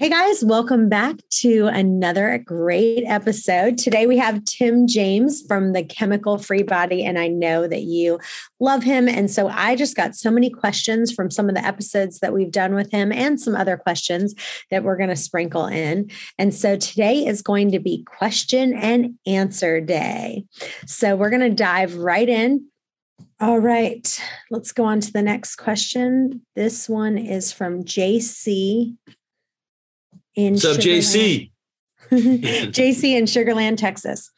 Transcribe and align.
Hey 0.00 0.08
guys, 0.08 0.42
welcome 0.42 0.88
back 0.88 1.16
to 1.40 1.66
another 1.66 2.38
great 2.38 3.04
episode. 3.06 3.76
Today 3.76 4.06
we 4.06 4.16
have 4.16 4.42
Tim 4.46 4.86
James 4.86 5.42
from 5.46 5.74
the 5.74 5.84
Chemical 5.84 6.38
Free 6.38 6.62
Body, 6.62 7.04
and 7.04 7.18
I 7.18 7.28
know 7.28 7.68
that 7.68 7.82
you 7.82 8.18
love 8.60 8.82
him. 8.82 9.10
And 9.10 9.30
so 9.30 9.48
I 9.48 9.76
just 9.76 9.94
got 9.94 10.16
so 10.16 10.30
many 10.30 10.48
questions 10.48 11.12
from 11.12 11.30
some 11.30 11.50
of 11.50 11.54
the 11.54 11.62
episodes 11.62 12.20
that 12.20 12.32
we've 12.32 12.50
done 12.50 12.74
with 12.74 12.90
him 12.90 13.12
and 13.12 13.38
some 13.38 13.54
other 13.54 13.76
questions 13.76 14.34
that 14.70 14.84
we're 14.84 14.96
going 14.96 15.10
to 15.10 15.16
sprinkle 15.16 15.66
in. 15.66 16.10
And 16.38 16.54
so 16.54 16.78
today 16.78 17.26
is 17.26 17.42
going 17.42 17.70
to 17.72 17.78
be 17.78 18.02
question 18.04 18.72
and 18.72 19.18
answer 19.26 19.82
day. 19.82 20.46
So 20.86 21.14
we're 21.14 21.28
going 21.28 21.42
to 21.42 21.50
dive 21.50 21.96
right 21.96 22.26
in. 22.26 22.68
All 23.38 23.58
right, 23.58 24.22
let's 24.50 24.72
go 24.72 24.84
on 24.84 25.00
to 25.00 25.12
the 25.12 25.20
next 25.20 25.56
question. 25.56 26.40
This 26.56 26.88
one 26.88 27.18
is 27.18 27.52
from 27.52 27.84
JC 27.84 28.96
in 30.46 30.54
What's 30.54 30.64
up, 30.64 30.76
JC? 30.76 31.50
JC 32.10 33.16
in 33.16 33.26
Sugar 33.26 33.54
Land, 33.54 33.78
Texas. 33.78 34.30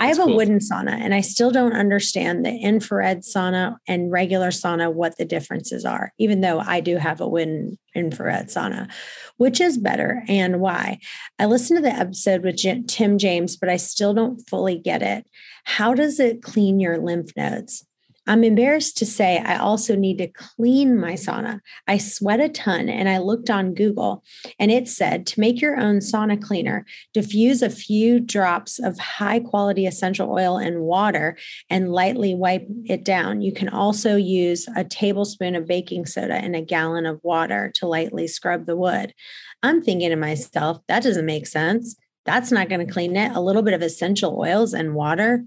I 0.00 0.06
That's 0.06 0.18
have 0.18 0.26
a 0.26 0.28
cool. 0.28 0.36
wooden 0.36 0.58
sauna 0.58 0.92
and 0.92 1.14
I 1.14 1.20
still 1.20 1.52
don't 1.52 1.74
understand 1.74 2.44
the 2.44 2.50
infrared 2.50 3.20
sauna 3.20 3.76
and 3.86 4.10
regular 4.10 4.48
sauna, 4.48 4.92
what 4.92 5.16
the 5.16 5.24
differences 5.24 5.84
are, 5.84 6.12
even 6.18 6.40
though 6.40 6.58
I 6.58 6.80
do 6.80 6.96
have 6.96 7.20
a 7.20 7.28
wooden 7.28 7.78
infrared 7.94 8.48
sauna. 8.48 8.90
Which 9.36 9.60
is 9.60 9.78
better 9.78 10.24
and 10.26 10.60
why? 10.60 10.98
I 11.38 11.46
listened 11.46 11.78
to 11.78 11.82
the 11.82 11.94
episode 11.94 12.42
with 12.42 12.56
Tim 12.88 13.16
James, 13.16 13.56
but 13.56 13.68
I 13.68 13.76
still 13.76 14.12
don't 14.12 14.40
fully 14.48 14.78
get 14.78 15.02
it. 15.02 15.24
How 15.64 15.94
does 15.94 16.18
it 16.18 16.42
clean 16.42 16.80
your 16.80 16.98
lymph 16.98 17.30
nodes? 17.36 17.86
I'm 18.26 18.44
embarrassed 18.44 18.96
to 18.98 19.06
say 19.06 19.38
I 19.38 19.56
also 19.56 19.96
need 19.96 20.18
to 20.18 20.28
clean 20.28 20.98
my 20.98 21.14
sauna. 21.14 21.60
I 21.88 21.98
sweat 21.98 22.38
a 22.38 22.48
ton 22.48 22.88
and 22.88 23.08
I 23.08 23.18
looked 23.18 23.50
on 23.50 23.74
Google 23.74 24.22
and 24.58 24.70
it 24.70 24.88
said 24.88 25.26
to 25.28 25.40
make 25.40 25.60
your 25.60 25.78
own 25.78 25.98
sauna 25.98 26.40
cleaner, 26.40 26.84
diffuse 27.14 27.62
a 27.62 27.70
few 27.70 28.20
drops 28.20 28.78
of 28.78 28.98
high 28.98 29.40
quality 29.40 29.86
essential 29.86 30.30
oil 30.30 30.58
in 30.58 30.80
water 30.80 31.36
and 31.70 31.92
lightly 31.92 32.34
wipe 32.34 32.66
it 32.84 33.04
down. 33.04 33.40
You 33.40 33.52
can 33.52 33.68
also 33.68 34.16
use 34.16 34.68
a 34.76 34.84
tablespoon 34.84 35.56
of 35.56 35.66
baking 35.66 36.06
soda 36.06 36.34
and 36.34 36.54
a 36.54 36.62
gallon 36.62 37.06
of 37.06 37.20
water 37.22 37.72
to 37.76 37.86
lightly 37.86 38.28
scrub 38.28 38.66
the 38.66 38.76
wood. 38.76 39.14
I'm 39.62 39.82
thinking 39.82 40.10
to 40.10 40.16
myself, 40.16 40.78
that 40.88 41.02
doesn't 41.02 41.26
make 41.26 41.46
sense. 41.46 41.96
That's 42.26 42.52
not 42.52 42.68
going 42.68 42.86
to 42.86 42.92
clean 42.92 43.16
it. 43.16 43.32
A 43.34 43.40
little 43.40 43.62
bit 43.62 43.74
of 43.74 43.82
essential 43.82 44.38
oils 44.38 44.74
and 44.74 44.94
water 44.94 45.44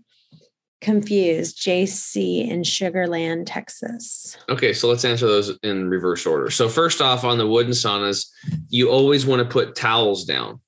confused 0.83 1.57
jc 1.57 2.47
in 2.47 2.61
sugarland 2.61 3.45
texas. 3.45 4.37
Okay 4.49 4.73
so 4.73 4.87
let's 4.89 5.05
answer 5.05 5.25
those 5.25 5.57
in 5.63 5.89
reverse 5.89 6.25
order. 6.25 6.49
So 6.49 6.69
first 6.69 7.01
off 7.01 7.23
on 7.23 7.37
the 7.37 7.47
wooden 7.47 7.71
saunas 7.71 8.27
you 8.69 8.89
always 8.89 9.25
want 9.25 9.39
to 9.39 9.47
put 9.47 9.75
towels 9.75 10.25
down 10.25 10.59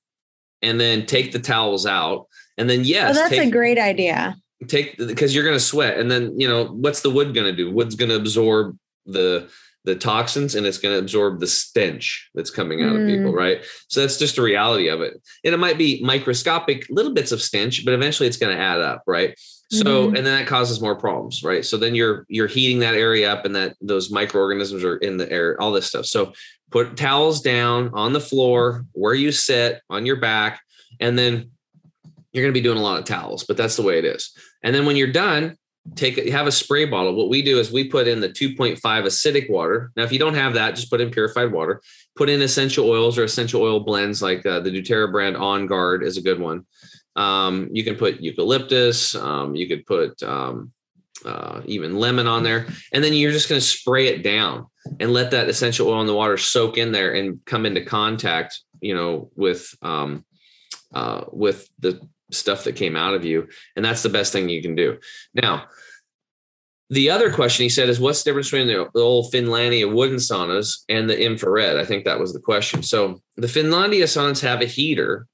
and 0.62 0.80
then 0.80 1.06
take 1.06 1.32
the 1.32 1.38
towels 1.38 1.86
out 1.86 2.26
and 2.56 2.68
then 2.68 2.82
yes 2.84 3.10
oh, 3.10 3.20
that's 3.20 3.30
take, 3.30 3.48
a 3.48 3.50
great 3.50 3.78
idea. 3.78 4.36
Take 4.66 4.96
because 4.96 5.34
you're 5.34 5.44
going 5.44 5.56
to 5.56 5.60
sweat 5.60 5.98
and 5.98 6.10
then 6.10 6.38
you 6.40 6.48
know 6.48 6.64
what's 6.66 7.02
the 7.02 7.10
wood 7.10 7.34
going 7.34 7.46
to 7.46 7.56
do? 7.56 7.70
Wood's 7.70 7.94
going 7.94 8.08
to 8.08 8.16
absorb 8.16 8.76
the 9.04 9.50
the 9.84 9.94
toxins 9.94 10.56
and 10.56 10.66
it's 10.66 10.78
going 10.78 10.92
to 10.92 10.98
absorb 10.98 11.38
the 11.38 11.46
stench 11.46 12.28
that's 12.34 12.50
coming 12.50 12.82
out 12.82 12.94
mm. 12.94 13.02
of 13.02 13.06
people 13.06 13.32
right? 13.32 13.64
So 13.88 14.00
that's 14.00 14.18
just 14.18 14.38
a 14.38 14.42
reality 14.42 14.88
of 14.88 15.00
it. 15.00 15.14
And 15.44 15.54
it 15.54 15.58
might 15.58 15.78
be 15.78 16.02
microscopic 16.02 16.86
little 16.88 17.12
bits 17.12 17.32
of 17.32 17.42
stench 17.42 17.84
but 17.84 17.94
eventually 17.94 18.26
it's 18.26 18.38
going 18.38 18.56
to 18.56 18.60
add 18.60 18.80
up 18.80 19.02
right 19.06 19.38
so 19.70 19.84
mm-hmm. 19.84 20.16
and 20.16 20.26
then 20.26 20.38
that 20.38 20.46
causes 20.46 20.80
more 20.80 20.94
problems, 20.94 21.42
right? 21.42 21.64
So 21.64 21.76
then 21.76 21.94
you're 21.94 22.24
you're 22.28 22.46
heating 22.46 22.78
that 22.80 22.94
area 22.94 23.32
up 23.32 23.44
and 23.44 23.56
that 23.56 23.74
those 23.80 24.10
microorganisms 24.10 24.84
are 24.84 24.96
in 24.98 25.16
the 25.16 25.30
air, 25.30 25.60
all 25.60 25.72
this 25.72 25.86
stuff. 25.86 26.06
So 26.06 26.32
put 26.70 26.96
towels 26.96 27.40
down 27.40 27.90
on 27.92 28.12
the 28.12 28.20
floor 28.20 28.84
where 28.92 29.14
you 29.14 29.32
sit 29.32 29.80
on 29.90 30.06
your 30.06 30.16
back, 30.16 30.60
and 31.00 31.18
then 31.18 31.50
you're 32.32 32.44
going 32.44 32.52
to 32.54 32.60
be 32.60 32.62
doing 32.62 32.78
a 32.78 32.82
lot 32.82 32.98
of 32.98 33.04
towels, 33.06 33.44
but 33.44 33.56
that's 33.56 33.76
the 33.76 33.82
way 33.82 33.98
it 33.98 34.04
is. 34.04 34.30
And 34.62 34.74
then 34.74 34.86
when 34.86 34.94
you're 34.94 35.10
done, 35.10 35.56
take 35.94 36.16
you 36.16 36.32
have 36.32 36.46
a 36.46 36.52
spray 36.52 36.84
bottle. 36.84 37.14
What 37.14 37.28
we 37.28 37.42
do 37.42 37.58
is 37.58 37.72
we 37.72 37.88
put 37.88 38.06
in 38.06 38.20
the 38.20 38.28
2.5 38.28 38.78
acidic 38.80 39.50
water. 39.50 39.90
Now, 39.96 40.02
if 40.02 40.12
you 40.12 40.18
don't 40.18 40.34
have 40.34 40.54
that, 40.54 40.74
just 40.74 40.90
put 40.90 41.00
in 41.00 41.10
purified 41.10 41.52
water. 41.52 41.80
Put 42.16 42.28
in 42.28 42.42
essential 42.42 42.88
oils 42.88 43.18
or 43.18 43.24
essential 43.24 43.62
oil 43.62 43.80
blends 43.80 44.22
like 44.22 44.44
uh, 44.46 44.60
the 44.60 44.70
DoTerra 44.70 45.10
brand 45.10 45.36
On 45.36 45.66
Guard 45.66 46.02
is 46.02 46.16
a 46.16 46.22
good 46.22 46.40
one. 46.40 46.66
Um, 47.16 47.68
you 47.72 47.82
can 47.82 47.96
put 47.96 48.20
eucalyptus. 48.20 49.14
Um, 49.14 49.54
you 49.54 49.66
could 49.66 49.86
put 49.86 50.22
um, 50.22 50.72
uh, 51.24 51.62
even 51.64 51.98
lemon 51.98 52.26
on 52.26 52.42
there, 52.42 52.66
and 52.92 53.02
then 53.02 53.14
you're 53.14 53.32
just 53.32 53.48
going 53.48 53.60
to 53.60 53.66
spray 53.66 54.08
it 54.08 54.22
down 54.22 54.66
and 55.00 55.12
let 55.12 55.30
that 55.30 55.48
essential 55.48 55.88
oil 55.88 56.00
in 56.00 56.06
the 56.06 56.14
water 56.14 56.36
soak 56.36 56.76
in 56.78 56.92
there 56.92 57.14
and 57.14 57.44
come 57.46 57.66
into 57.66 57.84
contact, 57.84 58.60
you 58.80 58.94
know, 58.94 59.30
with 59.34 59.74
um, 59.82 60.24
uh, 60.94 61.24
with 61.32 61.68
the 61.78 62.00
stuff 62.30 62.64
that 62.64 62.76
came 62.76 62.96
out 62.96 63.14
of 63.14 63.24
you, 63.24 63.48
and 63.74 63.84
that's 63.84 64.02
the 64.02 64.08
best 64.08 64.32
thing 64.32 64.48
you 64.48 64.62
can 64.62 64.74
do. 64.74 64.98
Now, 65.34 65.66
the 66.90 67.10
other 67.10 67.32
question 67.32 67.64
he 67.64 67.68
said 67.68 67.88
is, 67.88 67.98
what's 67.98 68.22
the 68.22 68.30
difference 68.30 68.50
between 68.50 68.68
the, 68.68 68.88
the 68.94 69.00
old 69.00 69.32
Finlandia 69.32 69.92
wooden 69.92 70.18
saunas 70.18 70.84
and 70.88 71.10
the 71.10 71.20
infrared? 71.20 71.76
I 71.76 71.84
think 71.84 72.04
that 72.04 72.20
was 72.20 72.32
the 72.32 72.40
question. 72.40 72.82
So 72.82 73.20
the 73.36 73.48
Finlandia 73.48 74.04
saunas 74.04 74.40
have 74.42 74.60
a 74.60 74.66
heater 74.66 75.26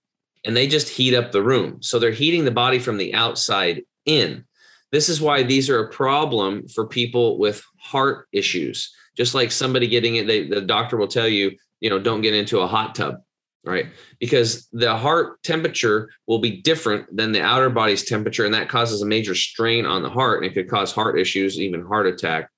and 0.45 0.57
they 0.57 0.67
just 0.67 0.89
heat 0.89 1.15
up 1.15 1.33
the 1.33 1.43
room. 1.43 1.83
So 1.83 1.99
they're 1.99 2.11
heating 2.11 2.45
the 2.45 2.51
body 2.51 2.79
from 2.79 2.97
the 2.97 3.15
outside 3.15 3.83
in. 4.07 4.45
This 4.91 5.09
is 5.09 5.21
why 5.21 5.43
these 5.43 5.71
are 5.71 5.85
a 5.85 5.91
problem 5.91 6.69
for 6.69 6.87
people 6.87 7.39
with 7.39 7.65
heart 7.79 8.29
issues. 8.33 8.93
Just 9.17 9.35
like 9.35 9.51
somebody 9.51 9.87
getting 9.87 10.17
it, 10.17 10.27
they, 10.27 10.47
the 10.47 10.61
doctor 10.61 10.97
will 10.97 11.09
tell 11.09 11.29
you, 11.29 11.53
you 11.81 11.91
know, 11.91 11.99
don't 11.99 12.21
get 12.23 12.35
into 12.35 12.61
a 12.61 12.67
hot 12.67 12.95
tub, 12.95 13.17
right? 13.65 13.87
Because 14.21 14.69
the 14.73 14.97
heart 14.97 15.43
temperature 15.43 16.11
will 16.27 16.39
be 16.39 16.61
different 16.63 17.15
than 17.15 17.33
the 17.33 17.43
outer 17.43 17.71
body's 17.71 18.05
temperature, 18.05 18.45
and 18.45 18.55
that 18.55 18.69
causes 18.69 19.03
a 19.03 19.07
major 19.07 19.35
strain 19.35 19.87
on 19.87 20.03
the 20.03 20.11
heart 20.11 20.43
and 20.43 20.51
it 20.51 20.55
could 20.55 20.69
cause 20.69 20.93
heart 20.93 21.19
issues, 21.19 21.59
even 21.59 21.85
heart 21.85 22.07
attack. 22.07 22.49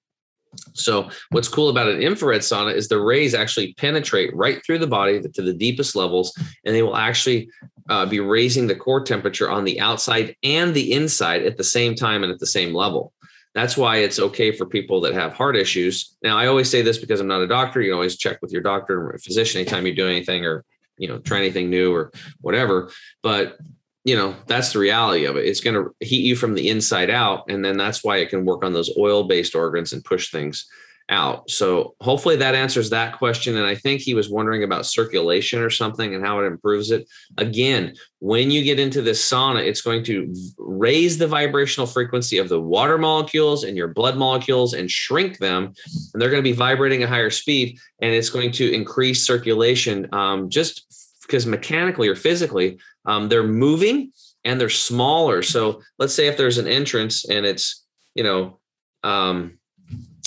So, 0.74 1.10
what's 1.30 1.48
cool 1.48 1.68
about 1.68 1.88
an 1.88 2.00
infrared 2.00 2.42
sauna 2.42 2.74
is 2.74 2.88
the 2.88 3.00
rays 3.00 3.34
actually 3.34 3.74
penetrate 3.74 4.34
right 4.36 4.64
through 4.64 4.78
the 4.78 4.86
body 4.86 5.20
to 5.20 5.42
the 5.42 5.52
deepest 5.52 5.96
levels, 5.96 6.32
and 6.64 6.74
they 6.74 6.82
will 6.82 6.96
actually 6.96 7.48
uh, 7.88 8.06
be 8.06 8.20
raising 8.20 8.66
the 8.66 8.74
core 8.74 9.02
temperature 9.02 9.50
on 9.50 9.64
the 9.64 9.80
outside 9.80 10.36
and 10.42 10.74
the 10.74 10.92
inside 10.92 11.42
at 11.44 11.56
the 11.56 11.64
same 11.64 11.94
time 11.94 12.22
and 12.22 12.32
at 12.32 12.38
the 12.38 12.46
same 12.46 12.74
level. 12.74 13.12
That's 13.54 13.76
why 13.76 13.98
it's 13.98 14.18
okay 14.18 14.50
for 14.50 14.66
people 14.66 15.00
that 15.02 15.14
have 15.14 15.32
heart 15.32 15.56
issues. 15.56 16.16
Now, 16.22 16.36
I 16.36 16.46
always 16.46 16.68
say 16.68 16.82
this 16.82 16.98
because 16.98 17.20
I'm 17.20 17.28
not 17.28 17.42
a 17.42 17.46
doctor. 17.46 17.80
You 17.80 17.94
always 17.94 18.16
check 18.16 18.42
with 18.42 18.52
your 18.52 18.62
doctor 18.62 19.10
or 19.10 19.18
physician 19.18 19.60
anytime 19.60 19.86
you 19.86 19.94
do 19.94 20.08
anything 20.08 20.44
or 20.44 20.64
you 20.98 21.08
know 21.08 21.18
try 21.18 21.38
anything 21.38 21.70
new 21.70 21.94
or 21.94 22.10
whatever. 22.40 22.90
But 23.22 23.58
you 24.04 24.16
know 24.16 24.36
that's 24.46 24.72
the 24.72 24.78
reality 24.78 25.24
of 25.24 25.36
it 25.36 25.46
it's 25.46 25.60
going 25.60 25.74
to 25.74 25.94
heat 26.06 26.24
you 26.24 26.36
from 26.36 26.54
the 26.54 26.68
inside 26.68 27.10
out 27.10 27.44
and 27.48 27.64
then 27.64 27.78
that's 27.78 28.04
why 28.04 28.18
it 28.18 28.28
can 28.28 28.44
work 28.44 28.62
on 28.62 28.74
those 28.74 28.90
oil 28.98 29.24
based 29.24 29.54
organs 29.54 29.94
and 29.94 30.04
push 30.04 30.30
things 30.30 30.66
out. 31.10 31.50
So 31.50 31.94
hopefully 32.00 32.36
that 32.36 32.54
answers 32.54 32.88
that 32.90 33.18
question. 33.18 33.56
And 33.56 33.66
i 33.66 33.74
think 33.74 34.00
he 34.00 34.14
was 34.14 34.30
wondering 34.30 34.64
about 34.64 34.86
circulation 34.86 35.60
or 35.60 35.68
something 35.68 36.14
and 36.14 36.24
how 36.24 36.40
it 36.40 36.46
improves 36.46 36.90
it. 36.90 37.06
Again 37.36 37.94
when 38.20 38.50
you 38.50 38.64
get 38.64 38.80
into 38.80 39.02
this 39.02 39.22
sauna 39.28 39.66
it's 39.66 39.82
going 39.82 40.02
to 40.04 40.34
raise 40.56 41.18
the 41.18 41.26
vibrational 41.26 41.86
frequency 41.86 42.38
of 42.38 42.48
the 42.48 42.60
water 42.60 42.96
molecules 42.96 43.64
and 43.64 43.76
your 43.76 43.88
blood 43.88 44.16
molecules 44.16 44.72
and 44.72 44.90
shrink 44.90 45.38
them. 45.38 45.74
And 46.12 46.22
they're 46.22 46.30
going 46.30 46.42
to 46.42 46.50
be 46.50 46.56
vibrating 46.56 47.02
at 47.02 47.10
higher 47.10 47.30
speed 47.30 47.78
and 48.00 48.14
it's 48.14 48.30
going 48.30 48.52
to 48.52 48.72
increase 48.72 49.26
circulation 49.26 50.08
um, 50.14 50.48
just 50.48 50.86
because 51.26 51.44
mechanically 51.46 52.08
or 52.08 52.16
physically 52.16 52.78
um, 53.04 53.28
they're 53.28 53.42
moving 53.42 54.10
and 54.44 54.60
they're 54.60 54.70
smaller. 54.70 55.42
So 55.42 55.82
let's 55.98 56.14
say 56.14 56.28
if 56.28 56.36
there's 56.36 56.58
an 56.58 56.68
entrance 56.68 57.28
and 57.28 57.44
it's 57.44 57.84
you 58.14 58.24
know 58.24 58.58
um, 59.02 59.58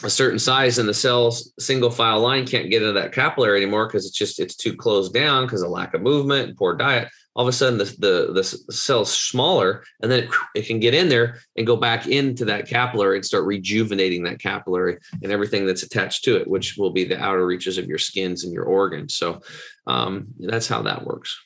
a 0.04 0.10
certain 0.10 0.38
size 0.38 0.78
and 0.78 0.88
the 0.88 0.94
cell's 0.94 1.52
single 1.58 1.90
file 1.90 2.20
line 2.20 2.46
can't 2.46 2.70
get 2.70 2.84
into 2.84 2.94
that 2.94 3.12
capillary 3.12 3.62
anymore 3.62 3.88
because 3.88 4.06
it's 4.06 4.18
just 4.18 4.40
it's 4.40 4.56
too 4.56 4.76
closed 4.76 5.14
down 5.14 5.46
because 5.46 5.64
of 5.64 5.72
lack 5.72 5.94
of 5.96 6.02
movement 6.02 6.50
and 6.50 6.58
poor 6.58 6.76
diet. 6.76 7.10
All 7.36 7.44
of 7.44 7.50
a 7.50 7.54
sudden 7.54 7.78
the, 7.78 7.86
the, 7.86 8.34
the 8.34 8.74
cell's 8.74 9.12
smaller 9.12 9.84
and 10.02 10.12
then 10.12 10.28
it, 10.56 10.66
can 10.66 10.80
get 10.80 10.94
in 10.94 11.10
there 11.10 11.40
and 11.56 11.68
go 11.68 11.76
back 11.76 12.08
into 12.08 12.46
that 12.46 12.68
capillary 12.68 13.18
and 13.18 13.26
start 13.26 13.46
rejuvenating 13.46 14.24
that 14.24 14.40
capillary 14.40 14.98
and 15.22 15.32
everything 15.32 15.66
that's 15.66 15.84
attached 15.84 16.24
to 16.26 16.36
it 16.36 16.48
which 16.48 16.78
will 16.78 16.92
be 16.92 17.04
the 17.04 17.20
outer 17.20 17.46
reaches 17.46 17.78
of 17.78 17.86
your 17.86 18.00
skins 18.00 18.44
and 18.44 18.54
your 18.54 18.66
organs. 18.66 19.16
So 19.16 19.42
um, 19.88 20.28
that's 20.40 20.68
how 20.68 20.84
that 20.84 21.06
works 21.06 21.40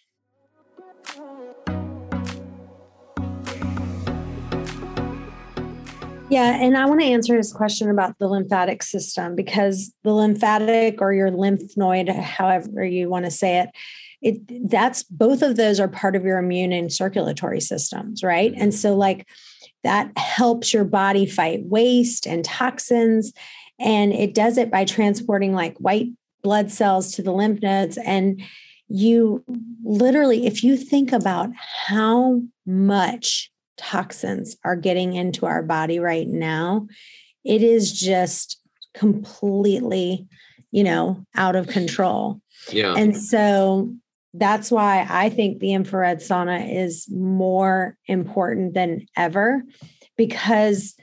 Yeah, 6.31 6.55
and 6.61 6.77
I 6.77 6.85
want 6.85 7.01
to 7.01 7.07
answer 7.07 7.35
his 7.35 7.51
question 7.51 7.89
about 7.89 8.17
the 8.17 8.27
lymphatic 8.29 8.83
system 8.83 9.35
because 9.35 9.93
the 10.05 10.13
lymphatic 10.13 11.01
or 11.01 11.11
your 11.11 11.29
lymph 11.29 11.75
node, 11.75 12.07
however 12.07 12.85
you 12.85 13.09
want 13.09 13.25
to 13.25 13.31
say 13.31 13.59
it, 13.59 13.69
it 14.21 14.69
that's 14.69 15.03
both 15.03 15.41
of 15.41 15.57
those 15.57 15.77
are 15.77 15.89
part 15.89 16.15
of 16.15 16.23
your 16.23 16.37
immune 16.37 16.71
and 16.71 16.93
circulatory 16.93 17.59
systems, 17.59 18.23
right? 18.23 18.53
And 18.53 18.71
mm-hmm. 18.71 18.77
so 18.77 18.95
like 18.95 19.27
that 19.83 20.17
helps 20.17 20.73
your 20.73 20.85
body 20.85 21.25
fight 21.25 21.65
waste 21.65 22.25
and 22.25 22.45
toxins 22.45 23.33
and 23.77 24.13
it 24.13 24.33
does 24.33 24.57
it 24.57 24.71
by 24.71 24.85
transporting 24.85 25.53
like 25.53 25.77
white 25.79 26.07
blood 26.43 26.71
cells 26.71 27.11
to 27.15 27.21
the 27.21 27.33
lymph 27.33 27.61
nodes 27.61 27.97
and 27.97 28.41
you 28.87 29.43
literally 29.83 30.45
if 30.45 30.63
you 30.63 30.77
think 30.77 31.11
about 31.11 31.49
how 31.87 32.41
much 32.65 33.50
toxins 33.81 34.55
are 34.63 34.75
getting 34.75 35.13
into 35.13 35.45
our 35.45 35.63
body 35.63 35.99
right 35.99 36.27
now 36.27 36.87
it 37.43 37.63
is 37.63 37.91
just 37.91 38.59
completely 38.93 40.27
you 40.71 40.83
know 40.83 41.25
out 41.35 41.55
of 41.55 41.67
control 41.67 42.39
yeah 42.71 42.93
and 42.95 43.17
so 43.17 43.91
that's 44.33 44.71
why 44.71 45.05
I 45.09 45.29
think 45.29 45.59
the 45.59 45.73
infrared 45.73 46.19
sauna 46.19 46.73
is 46.73 47.07
more 47.11 47.97
important 48.07 48.73
than 48.73 49.05
ever 49.17 49.63
because 50.15 50.95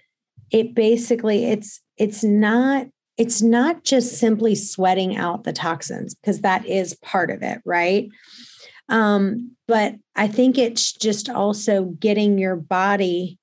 it 0.51 0.75
basically 0.75 1.45
it's 1.45 1.81
it's 1.99 2.25
not 2.25 2.87
it's 3.19 3.43
not 3.43 3.83
just 3.85 4.19
simply 4.19 4.55
sweating 4.55 5.17
out 5.17 5.45
the 5.45 5.53
toxins 5.53 6.15
because 6.15 6.41
that 6.41 6.65
is 6.67 6.95
part 7.03 7.31
of 7.31 7.43
it, 7.43 7.61
right? 7.65 8.09
Um, 8.89 9.53
but 9.67 9.95
I 10.17 10.29
think 10.29 10.59
it's 10.59 10.93
just 10.93 11.29
also 11.29 11.85
getting 11.85 12.39
your 12.39 12.57
body. 12.57 13.39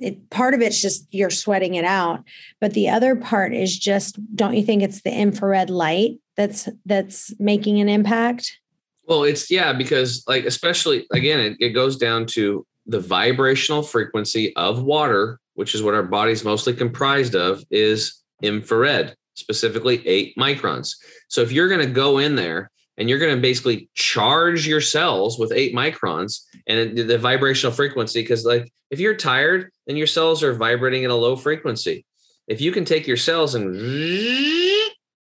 It, 0.00 0.30
part 0.30 0.54
of 0.54 0.60
it's 0.60 0.80
just 0.80 1.06
you're 1.10 1.30
sweating 1.30 1.74
it 1.74 1.84
out, 1.84 2.24
but 2.60 2.74
the 2.74 2.88
other 2.88 3.16
part 3.16 3.54
is 3.54 3.78
just 3.78 4.18
don't 4.34 4.54
you 4.54 4.62
think 4.62 4.82
it's 4.82 5.02
the 5.02 5.12
infrared 5.12 5.68
light 5.68 6.18
that's 6.36 6.68
that's 6.86 7.34
making 7.38 7.80
an 7.80 7.88
impact? 7.88 8.58
Well, 9.04 9.24
it's 9.24 9.50
yeah, 9.50 9.72
because 9.72 10.24
like 10.28 10.44
especially 10.44 11.06
again, 11.12 11.40
it, 11.40 11.56
it 11.60 11.70
goes 11.70 11.96
down 11.96 12.26
to 12.26 12.66
the 12.86 13.00
vibrational 13.00 13.82
frequency 13.82 14.54
of 14.56 14.82
water, 14.82 15.38
which 15.54 15.74
is 15.74 15.82
what 15.82 15.94
our 15.94 16.02
body's 16.02 16.44
mostly 16.44 16.72
comprised 16.72 17.34
of, 17.34 17.62
is 17.70 18.22
infrared, 18.42 19.14
specifically 19.34 20.06
eight 20.06 20.34
microns. 20.36 20.94
So 21.28 21.42
if 21.42 21.52
you're 21.52 21.68
going 21.68 21.86
to 21.86 21.92
go 21.92 22.18
in 22.18 22.36
there 22.36 22.70
and 22.96 23.08
you're 23.08 23.18
going 23.18 23.34
to 23.34 23.40
basically 23.40 23.88
charge 23.94 24.66
your 24.66 24.80
cells 24.80 25.38
with 25.38 25.52
eight 25.52 25.74
microns 25.74 26.44
and 26.66 26.96
the 26.96 27.18
vibrational 27.18 27.72
frequency, 27.72 28.22
because 28.22 28.44
like 28.44 28.70
if 28.90 29.00
you're 29.00 29.14
tired, 29.14 29.70
then 29.86 29.96
your 29.96 30.06
cells 30.06 30.42
are 30.42 30.54
vibrating 30.54 31.04
at 31.04 31.10
a 31.10 31.14
low 31.14 31.36
frequency. 31.36 32.04
If 32.46 32.60
you 32.60 32.72
can 32.72 32.84
take 32.84 33.06
your 33.06 33.16
cells 33.16 33.54
and 33.54 33.76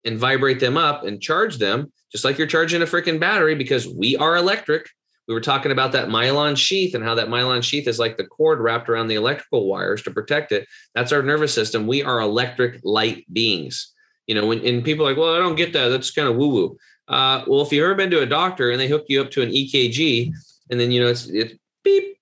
and 0.04 0.18
vibrate 0.18 0.60
them 0.60 0.76
up 0.76 1.04
and 1.04 1.20
charge 1.20 1.58
them, 1.58 1.92
just 2.12 2.24
like 2.24 2.38
you're 2.38 2.46
charging 2.46 2.82
a 2.82 2.86
freaking 2.86 3.18
battery 3.18 3.56
because 3.56 3.88
we 3.88 4.16
are 4.16 4.36
electric. 4.36 4.88
We 5.26 5.34
were 5.34 5.40
talking 5.40 5.72
about 5.72 5.90
that 5.92 6.08
myelin 6.08 6.56
sheath 6.56 6.94
and 6.94 7.02
how 7.02 7.16
that 7.16 7.26
myelin 7.26 7.64
sheath 7.64 7.88
is 7.88 7.98
like 7.98 8.16
the 8.16 8.26
cord 8.26 8.60
wrapped 8.60 8.88
around 8.88 9.08
the 9.08 9.16
electrical 9.16 9.66
wires 9.66 10.02
to 10.04 10.12
protect 10.12 10.52
it. 10.52 10.68
That's 10.94 11.10
our 11.10 11.22
nervous 11.22 11.52
system. 11.52 11.88
We 11.88 12.04
are 12.04 12.20
electric 12.20 12.80
light 12.84 13.26
beings. 13.32 13.92
You 14.28 14.36
know, 14.36 14.46
when 14.46 14.64
and 14.64 14.84
people 14.84 15.04
are 15.04 15.10
like, 15.10 15.18
well, 15.18 15.34
I 15.34 15.38
don't 15.38 15.56
get 15.56 15.72
that. 15.72 15.88
That's 15.88 16.12
kind 16.12 16.28
of 16.28 16.36
woo 16.36 16.48
woo. 16.48 16.78
Uh, 17.08 17.44
well, 17.46 17.62
if 17.62 17.72
you've 17.72 17.84
ever 17.84 17.94
been 17.94 18.10
to 18.10 18.22
a 18.22 18.26
doctor 18.26 18.70
and 18.70 18.80
they 18.80 18.88
hook 18.88 19.04
you 19.08 19.20
up 19.20 19.30
to 19.32 19.42
an 19.42 19.50
EKG, 19.50 20.32
and 20.70 20.80
then 20.80 20.90
you 20.90 21.00
know 21.00 21.08
it's 21.08 21.26
it's 21.28 21.54
beep, 21.84 22.18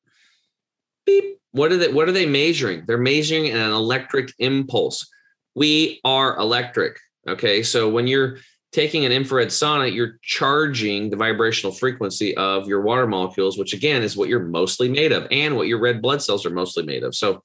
beep. 1.07 1.39
What 1.53 1.73
are 1.73 1.77
they? 1.77 1.89
What 1.89 2.09
are 2.09 2.13
they 2.13 2.27
measuring? 2.27 2.85
They're 2.87 2.99
measuring 2.99 3.49
an 3.49 3.71
electric 3.71 4.33
impulse. 4.39 5.09
We 5.55 6.01
are 6.05 6.37
electric. 6.37 6.99
Okay, 7.27 7.63
so 7.63 7.89
when 7.89 8.07
you're 8.07 8.39
taking 8.73 9.05
an 9.05 9.13
infrared 9.13 9.49
sauna, 9.49 9.95
you're 9.95 10.19
charging 10.23 11.09
the 11.09 11.17
vibrational 11.17 11.73
frequency 11.73 12.37
of 12.37 12.67
your 12.67 12.83
water 12.83 13.07
molecules, 13.07 13.57
which 13.57 13.73
again 13.73 14.03
is 14.03 14.17
what 14.17 14.29
you're 14.29 14.41
mostly 14.41 14.89
made 14.89 15.13
of 15.13 15.27
and 15.31 15.57
what 15.57 15.69
your 15.69 15.79
red 15.79 16.03
blood 16.03 16.21
cells 16.21 16.45
are 16.45 16.51
mostly 16.51 16.83
made 16.83 17.05
of. 17.05 17.15
So 17.15 17.43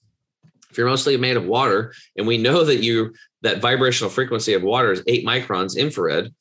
if 0.72 0.78
you're 0.78 0.88
mostly 0.88 1.16
made 1.18 1.38
of 1.38 1.46
water, 1.46 1.94
and 2.18 2.28
we 2.28 2.38
know 2.38 2.64
that 2.64 2.84
you 2.84 3.14
that 3.42 3.62
vibrational 3.62 4.10
frequency 4.10 4.54
of 4.54 4.64
water 4.64 4.92
is 4.92 5.04
eight 5.08 5.26
microns 5.26 5.78
infrared, 5.78 6.34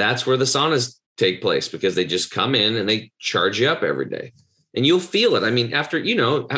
that's 0.00 0.26
where 0.26 0.36
the 0.36 0.44
saunas 0.44 0.96
take 1.16 1.42
place 1.42 1.68
because 1.68 1.94
they 1.94 2.04
just 2.04 2.30
come 2.30 2.54
in 2.54 2.76
and 2.76 2.88
they 2.88 3.12
charge 3.18 3.60
you 3.60 3.68
up 3.68 3.82
every 3.82 4.08
day. 4.08 4.32
And 4.74 4.86
you'll 4.86 5.00
feel 5.00 5.34
it. 5.34 5.42
I 5.42 5.50
mean, 5.50 5.74
after 5.74 5.98
you 5.98 6.14
know, 6.14 6.48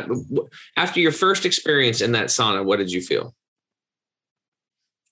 after 0.76 1.00
your 1.00 1.12
first 1.12 1.46
experience 1.46 2.00
in 2.00 2.12
that 2.12 2.26
sauna, 2.26 2.64
what 2.64 2.76
did 2.76 2.92
you 2.92 3.00
feel? 3.00 3.34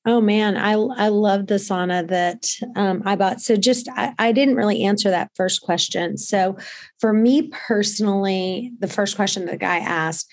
Oh 0.06 0.20
man, 0.20 0.56
I 0.56 0.72
I 0.72 1.08
love 1.08 1.46
the 1.46 1.56
sauna 1.56 2.06
that 2.08 2.46
um, 2.74 3.02
I 3.04 3.16
bought. 3.16 3.40
So 3.40 3.56
just 3.56 3.88
I, 3.96 4.14
I 4.18 4.32
didn't 4.32 4.56
really 4.56 4.82
answer 4.82 5.10
that 5.10 5.30
first 5.34 5.62
question. 5.62 6.16
So 6.16 6.56
for 7.00 7.12
me 7.12 7.48
personally, 7.48 8.72
the 8.78 8.88
first 8.88 9.16
question 9.16 9.44
the 9.44 9.56
guy 9.58 9.78
asked, 9.78 10.30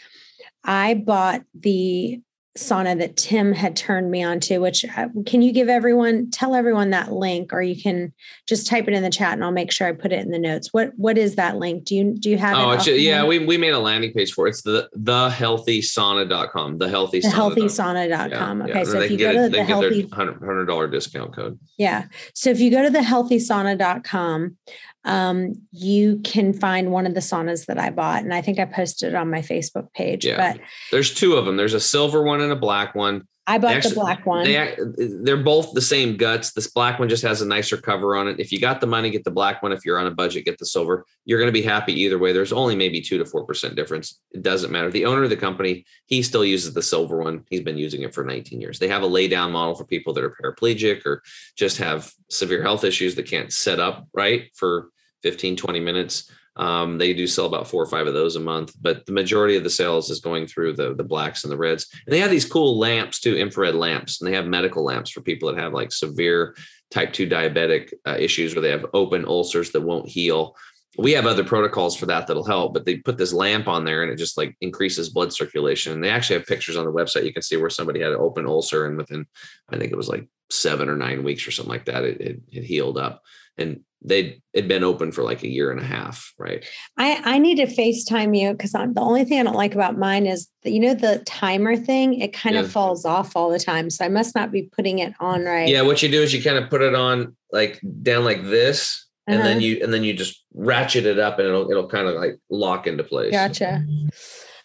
I 0.64 0.94
bought 0.94 1.42
the 1.54 2.22
sauna 2.58 2.98
that 3.00 3.18
Tim 3.18 3.54
had 3.54 3.76
turned 3.76 4.12
me 4.12 4.24
on 4.24 4.40
to, 4.42 4.60
which 4.60 4.86
uh, 4.86 5.08
can 5.26 5.42
you 5.42 5.52
give 5.52 5.70
everyone, 5.70 6.30
tell 6.32 6.56
everyone 6.56 6.90
that 6.90 7.12
link, 7.12 7.54
or 7.54 7.62
you 7.62 7.82
can 7.82 8.14
just 8.48 8.68
type 8.68 8.88
it 8.88 8.94
in 8.94 9.04
the 9.04 9.10
chat 9.10 9.34
and 9.34 9.44
I'll 9.44 9.52
make 9.52 9.72
sure 9.72 9.88
I 9.88 9.92
put 9.92 10.12
it 10.12 10.20
in 10.20 10.32
the 10.32 10.40
notes. 10.40 10.74
What, 10.74 10.92
what 10.98 11.18
is 11.18 11.36
that 11.36 11.58
link? 11.58 11.86
Do 11.86 11.96
you, 11.96 12.16
do 12.18 12.30
you 12.30 12.38
have 12.38 12.58
oh, 12.58 12.72
it? 12.72 13.00
yeah, 13.00 13.26
we, 13.26 13.46
we 13.46 13.58
made 13.58 13.74
a 13.74 13.80
landing 13.80 14.14
page 14.14 14.34
for 14.34 14.48
it. 14.48 14.52
It's 14.52 14.62
the, 14.64 14.90
thehealthysauna.com, 14.98 16.78
the 16.78 16.90
healthy, 16.90 17.20
the 17.20 17.28
healthysauna.com. 17.28 18.60
Yeah, 18.60 18.66
okay. 18.66 18.80
Yeah. 18.80 18.84
So 18.84 19.00
if 19.02 19.12
you 19.12 19.18
go 19.18 19.34
to 19.34 19.50
the 19.50 19.64
healthy, 19.64 20.04
$100 20.04 20.92
discount 20.92 21.36
code. 21.36 21.60
Yeah. 21.78 22.06
So 22.34 22.50
if 22.50 22.60
you 22.60 22.72
go 22.72 22.84
to 22.84 22.90
the 22.90 23.04
healthy 23.04 23.38
healthysauna.com, 23.38 24.58
um, 25.08 25.54
you 25.72 26.20
can 26.24 26.52
find 26.52 26.92
one 26.92 27.08
of 27.08 27.14
the 27.14 27.22
saunas 27.22 27.66
that 27.68 27.80
I 27.80 27.90
bought. 27.90 28.24
And 28.24 28.34
I 28.34 28.42
think 28.42 28.60
I 28.60 28.66
posted 28.66 29.14
it 29.14 29.16
on 29.16 29.32
my 29.32 29.40
Facebook 29.40 29.92
page. 29.94 30.26
Yeah. 30.26 30.54
But 30.54 30.62
there's 30.92 31.14
two 31.14 31.36
of 31.36 31.46
them. 31.46 31.56
There's 31.56 31.74
a 31.74 31.80
silver 31.80 32.22
one 32.22 32.42
and 32.42 32.52
a 32.52 32.58
black 32.58 32.94
one. 32.94 33.26
I 33.50 33.58
bought 33.60 33.76
actually, 33.76 33.94
the 33.94 34.02
black 34.02 34.26
one. 34.26 34.44
They, 34.44 34.78
they're 35.24 35.38
both 35.38 35.72
the 35.72 35.80
same 35.80 36.18
guts. 36.18 36.52
This 36.52 36.68
black 36.68 37.00
one 37.00 37.08
just 37.08 37.24
has 37.24 37.42
a 37.42 37.48
nicer 37.48 37.78
cover 37.78 38.18
on 38.18 38.28
it. 38.28 38.42
If 38.42 38.52
you 38.52 38.60
got 38.60 38.82
the 38.82 38.88
money, 38.88 39.10
get 39.10 39.24
the 39.24 39.32
black 39.32 39.64
one. 39.64 39.72
If 39.72 39.86
you're 39.86 39.98
on 39.98 40.08
a 40.08 40.12
budget, 40.12 40.44
get 40.44 40.58
the 40.58 40.66
silver. 40.66 41.06
You're 41.24 41.40
going 41.40 41.48
to 41.48 41.58
be 41.58 41.62
happy 41.62 41.94
either 42.02 42.20
way. 42.20 42.34
There's 42.34 42.52
only 42.52 42.76
maybe 42.76 43.00
two 43.00 43.18
to 43.18 43.26
four 43.26 43.46
percent 43.46 43.78
difference. 43.78 44.20
It 44.34 44.42
doesn't 44.42 44.70
matter. 44.70 44.92
The 44.92 45.06
owner 45.06 45.24
of 45.24 45.30
the 45.30 45.38
company, 45.38 45.86
he 46.08 46.22
still 46.22 46.44
uses 46.44 46.74
the 46.74 46.82
silver 46.82 47.24
one. 47.24 47.46
He's 47.50 47.62
been 47.62 47.78
using 47.78 48.02
it 48.02 48.14
for 48.14 48.26
19 48.26 48.60
years. 48.60 48.80
They 48.80 48.90
have 48.90 49.04
a 49.04 49.08
lay 49.08 49.30
down 49.30 49.54
model 49.54 49.76
for 49.76 49.86
people 49.86 50.12
that 50.16 50.26
are 50.26 50.36
paraplegic 50.44 51.06
or 51.06 51.24
just 51.56 51.78
have 51.78 52.12
severe 52.30 52.62
health 52.62 52.84
issues 52.84 53.16
that 53.16 53.28
can't 53.28 53.54
set 53.54 53.80
up 53.80 54.10
right 54.14 54.50
for 54.56 54.90
15, 55.24 55.56
20 55.56 55.80
minutes. 55.80 56.32
Um, 56.58 56.98
they 56.98 57.14
do 57.14 57.28
sell 57.28 57.46
about 57.46 57.68
four 57.68 57.84
or 57.84 57.88
five 57.88 58.08
of 58.08 58.16
those 58.16 58.36
a 58.36 58.40
month, 58.40 58.74
but 58.82 59.06
the 59.06 59.12
majority 59.12 59.56
of 59.56 59.64
the 59.64 59.70
sales 59.70 60.10
is 60.10 60.20
going 60.20 60.48
through 60.48 60.74
the 60.74 60.96
the 60.96 61.04
blacks 61.04 61.44
and 61.44 61.54
the 61.54 61.58
reds. 61.58 61.88
And 62.06 62.14
they 62.14 62.20
have 62.20 62.32
these 62.32 62.46
cool 62.46 62.80
lamps 62.80 63.20
too, 63.20 63.38
infrared 63.38 63.76
lamps, 63.76 64.20
and 64.20 64.28
they 64.28 64.36
have 64.36 64.48
medical 64.48 64.84
lamps 64.84 65.12
for 65.12 65.22
people 65.22 65.54
that 65.54 65.62
have 65.62 65.74
like 65.74 65.92
severe 65.92 66.56
type 66.90 67.14
two 67.14 67.28
diabetic 67.28 67.94
uh, 68.08 68.16
issues 68.18 68.56
where 68.56 68.62
they 68.62 68.72
have 68.72 68.88
open 68.94 69.26
ulcers 69.26 69.72
that 69.72 69.82
won't 69.82 70.10
heal. 70.10 70.56
We 70.98 71.12
have 71.12 71.28
other 71.28 71.44
protocols 71.44 71.96
for 71.96 72.08
that 72.08 72.26
that'll 72.26 72.44
help, 72.44 72.74
but 72.74 72.86
they 72.86 72.98
put 72.98 73.20
this 73.20 73.34
lamp 73.34 73.68
on 73.68 73.86
there 73.86 74.02
and 74.02 74.12
it 74.12 74.16
just 74.16 74.36
like 74.36 74.58
increases 74.62 75.10
blood 75.10 75.32
circulation. 75.32 75.94
And 75.94 76.04
they 76.04 76.10
actually 76.10 76.40
have 76.40 76.48
pictures 76.48 76.76
on 76.76 76.86
the 76.86 76.92
website. 76.92 77.26
You 77.26 77.34
can 77.34 77.44
see 77.44 77.58
where 77.58 77.70
somebody 77.70 78.00
had 78.00 78.14
an 78.14 78.20
open 78.20 78.48
ulcer 78.48 78.88
and 78.88 78.98
within, 78.98 79.28
I 79.70 79.78
think 79.78 79.92
it 79.92 79.98
was 79.98 80.10
like 80.10 80.28
seven 80.50 80.90
or 80.90 80.96
nine 80.96 81.24
weeks 81.24 81.48
or 81.48 81.52
something 81.52 81.72
like 81.72 81.86
that, 81.86 82.04
it, 82.04 82.22
it, 82.22 82.42
it 82.52 82.64
healed 82.64 82.98
up. 82.98 83.22
And 83.60 83.82
they 84.04 84.42
had 84.56 84.68
been 84.68 84.84
open 84.84 85.12
for 85.12 85.24
like 85.24 85.44
a 85.44 85.50
year 85.50 85.72
and 85.72 85.80
a 85.80 85.84
half, 85.84 86.34
right? 86.38 86.66
I 86.98 87.22
I 87.24 87.38
need 87.40 87.56
to 87.56 87.66
FaceTime 87.66 88.40
you 88.40 88.52
because 88.52 88.72
the 88.72 88.94
only 88.98 89.26
thing 89.26 89.40
I 89.40 89.44
don't 89.44 89.56
like 89.56 89.76
about 89.76 89.98
mine 89.98 90.26
is 90.26 90.48
that, 90.64 90.72
you 90.72 90.80
know 90.80 90.94
the 90.94 91.24
timer 91.26 91.76
thing. 91.76 92.20
It 92.20 92.34
kind 92.34 92.56
yeah. 92.56 92.62
of 92.62 92.72
falls 92.72 93.06
off 93.06 93.36
all 93.36 93.50
the 93.50 93.60
time, 93.60 93.90
so 93.90 94.06
I 94.06 94.10
must 94.10 94.36
not 94.36 94.52
be 94.52 94.64
putting 94.64 95.00
it 95.00 95.14
on 95.20 95.46
right. 95.46 95.68
Yeah, 95.68 95.82
what 95.82 96.02
you 96.04 96.10
do 96.10 96.22
is 96.22 96.34
you 96.34 96.44
kind 96.44 96.58
of 96.58 96.70
put 96.70 96.82
it 96.82 96.96
on 96.96 97.36
like 97.52 97.82
down 98.02 98.24
like 98.24 98.44
this, 98.44 99.08
uh-huh. 99.28 99.36
and 99.36 99.46
then 99.46 99.58
uh-huh. 99.58 99.66
you 99.66 99.80
and 99.84 99.94
then 99.94 100.04
you 100.04 100.14
just 100.14 100.44
ratchet 100.54 101.06
it 101.06 101.20
up, 101.20 101.40
and 101.40 101.48
it'll 101.48 101.70
it'll 101.70 101.90
kind 101.90 102.08
of 102.08 102.16
like 102.16 102.38
lock 102.50 102.88
into 102.88 103.04
place. 103.04 103.32
Gotcha. 103.32 103.86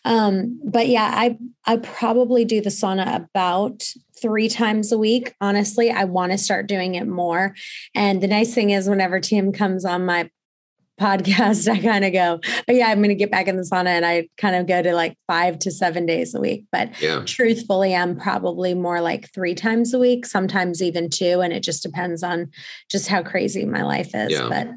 Um, 0.05 0.61
but 0.65 0.89
yeah, 0.89 1.11
I 1.15 1.39
I 1.65 1.77
probably 1.77 2.45
do 2.45 2.61
the 2.61 2.71
sauna 2.71 3.17
about 3.17 3.85
three 4.23 4.49
times 4.49 4.93
a 4.93 4.99
week. 4.99 5.35
Honestly, 5.41 5.91
I 5.91 6.05
want 6.05 6.33
to 6.33 6.39
start 6.39 6.67
doing 6.67 6.95
it 6.95 7.07
more. 7.07 7.55
And 7.95 8.23
the 8.23 8.29
nice 8.29 8.55
thing 8.55 8.71
is, 8.71 8.89
whenever 8.89 9.21
Tim 9.21 9.53
comes 9.53 9.85
on 9.85 10.07
my 10.07 10.31
podcast, 11.01 11.69
I 11.73 11.79
kind 11.81 12.05
of 12.05 12.13
go, 12.13 12.41
oh, 12.69 12.73
yeah, 12.73 12.89
I'm 12.89 12.99
going 12.99 13.11
to 13.11 13.15
get 13.15 13.31
back 13.31 13.49
in 13.49 13.57
the 13.57 13.63
sauna. 13.63 13.89
And 13.89 14.07
I 14.07 14.29
kind 14.39 14.57
of 14.57 14.67
go 14.67 14.81
to 14.83 14.95
like 14.95 15.19
five 15.27 15.59
to 15.61 15.71
seven 15.71 16.07
days 16.07 16.35
a 16.35 16.41
week. 16.41 16.65
But 16.73 17.01
yeah. 17.03 17.23
truthfully, 17.27 17.95
I'm 17.95 18.17
probably 18.17 18.75
more 18.75 19.01
like 19.01 19.31
three 19.35 19.55
times 19.55 19.93
a 19.93 19.99
week, 19.99 20.25
sometimes 20.25 20.83
even 20.83 21.11
two. 21.11 21.41
And 21.41 21.53
it 21.53 21.63
just 21.63 21.83
depends 21.83 22.23
on 22.23 22.51
just 22.89 23.09
how 23.09 23.23
crazy 23.23 23.65
my 23.65 23.83
life 23.83 24.15
is. 24.15 24.31
Yeah. 24.31 24.49
But 24.49 24.69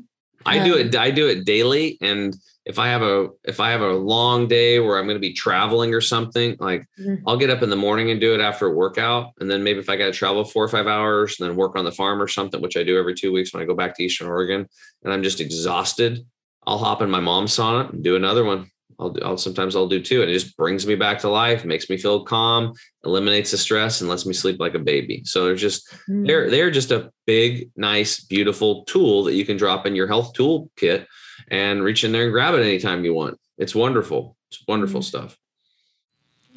I 0.45 0.63
do 0.63 0.75
it. 0.75 0.95
Um, 0.95 1.01
I 1.01 1.11
do 1.11 1.27
it 1.27 1.45
daily, 1.45 1.97
and 2.01 2.35
if 2.65 2.79
I 2.79 2.87
have 2.87 3.03
a 3.03 3.29
if 3.43 3.59
I 3.59 3.69
have 3.71 3.81
a 3.81 3.93
long 3.93 4.47
day 4.47 4.79
where 4.79 4.97
I'm 4.97 5.05
going 5.05 5.15
to 5.15 5.19
be 5.19 5.33
traveling 5.33 5.93
or 5.93 6.01
something, 6.01 6.57
like 6.59 6.81
mm-hmm. 6.99 7.27
I'll 7.27 7.37
get 7.37 7.51
up 7.51 7.61
in 7.61 7.69
the 7.69 7.75
morning 7.75 8.09
and 8.09 8.19
do 8.19 8.33
it 8.33 8.41
after 8.41 8.65
a 8.67 8.73
workout, 8.73 9.33
and 9.39 9.49
then 9.49 9.63
maybe 9.63 9.79
if 9.79 9.89
I 9.89 9.95
got 9.95 10.07
to 10.07 10.11
travel 10.11 10.43
four 10.43 10.63
or 10.63 10.67
five 10.67 10.87
hours, 10.87 11.39
and 11.39 11.47
then 11.47 11.55
work 11.55 11.75
on 11.75 11.85
the 11.85 11.91
farm 11.91 12.21
or 12.21 12.27
something, 12.27 12.61
which 12.61 12.75
I 12.75 12.83
do 12.83 12.97
every 12.97 13.13
two 13.13 13.31
weeks 13.31 13.53
when 13.53 13.61
I 13.61 13.67
go 13.67 13.75
back 13.75 13.95
to 13.95 14.03
Eastern 14.03 14.27
Oregon, 14.27 14.67
and 15.03 15.13
I'm 15.13 15.21
just 15.21 15.41
exhausted, 15.41 16.25
I'll 16.65 16.79
hop 16.79 17.03
in 17.03 17.11
my 17.11 17.19
mom's 17.19 17.55
sauna 17.55 17.93
and 17.93 18.03
do 18.03 18.15
another 18.15 18.43
one. 18.43 18.71
I'll, 18.97 19.09
do, 19.09 19.21
I'll 19.23 19.37
sometimes 19.37 19.75
I'll 19.75 19.89
do 19.89 20.01
two, 20.01 20.21
and 20.21 20.31
it 20.31 20.33
just 20.33 20.57
brings 20.57 20.87
me 20.87 20.95
back 20.95 21.19
to 21.19 21.29
life, 21.29 21.65
makes 21.65 21.89
me 21.89 21.97
feel 21.97 22.23
calm, 22.23 22.73
eliminates 23.03 23.51
the 23.51 23.57
stress, 23.57 24.01
and 24.01 24.09
lets 24.09 24.25
me 24.25 24.33
sleep 24.33 24.59
like 24.59 24.73
a 24.73 24.79
baby. 24.79 25.21
So 25.25 25.45
they're 25.45 25.55
just 25.55 25.93
mm. 26.09 26.25
they're 26.25 26.49
they're 26.49 26.71
just 26.71 26.91
a 26.91 27.11
big, 27.27 27.69
nice, 27.75 28.21
beautiful 28.21 28.85
tool 28.85 29.25
that 29.25 29.35
you 29.35 29.45
can 29.45 29.57
drop 29.57 29.85
in 29.85 29.95
your 29.95 30.07
health 30.07 30.33
tool 30.33 30.71
kit 30.77 31.05
and 31.49 31.83
reach 31.83 32.03
in 32.03 32.11
there 32.11 32.23
and 32.23 32.31
grab 32.31 32.53
it 32.53 32.61
anytime 32.61 33.05
you 33.05 33.13
want. 33.13 33.39
It's 33.57 33.75
wonderful. 33.75 34.37
It's 34.49 34.63
wonderful 34.67 35.01
mm. 35.01 35.05
stuff. 35.05 35.37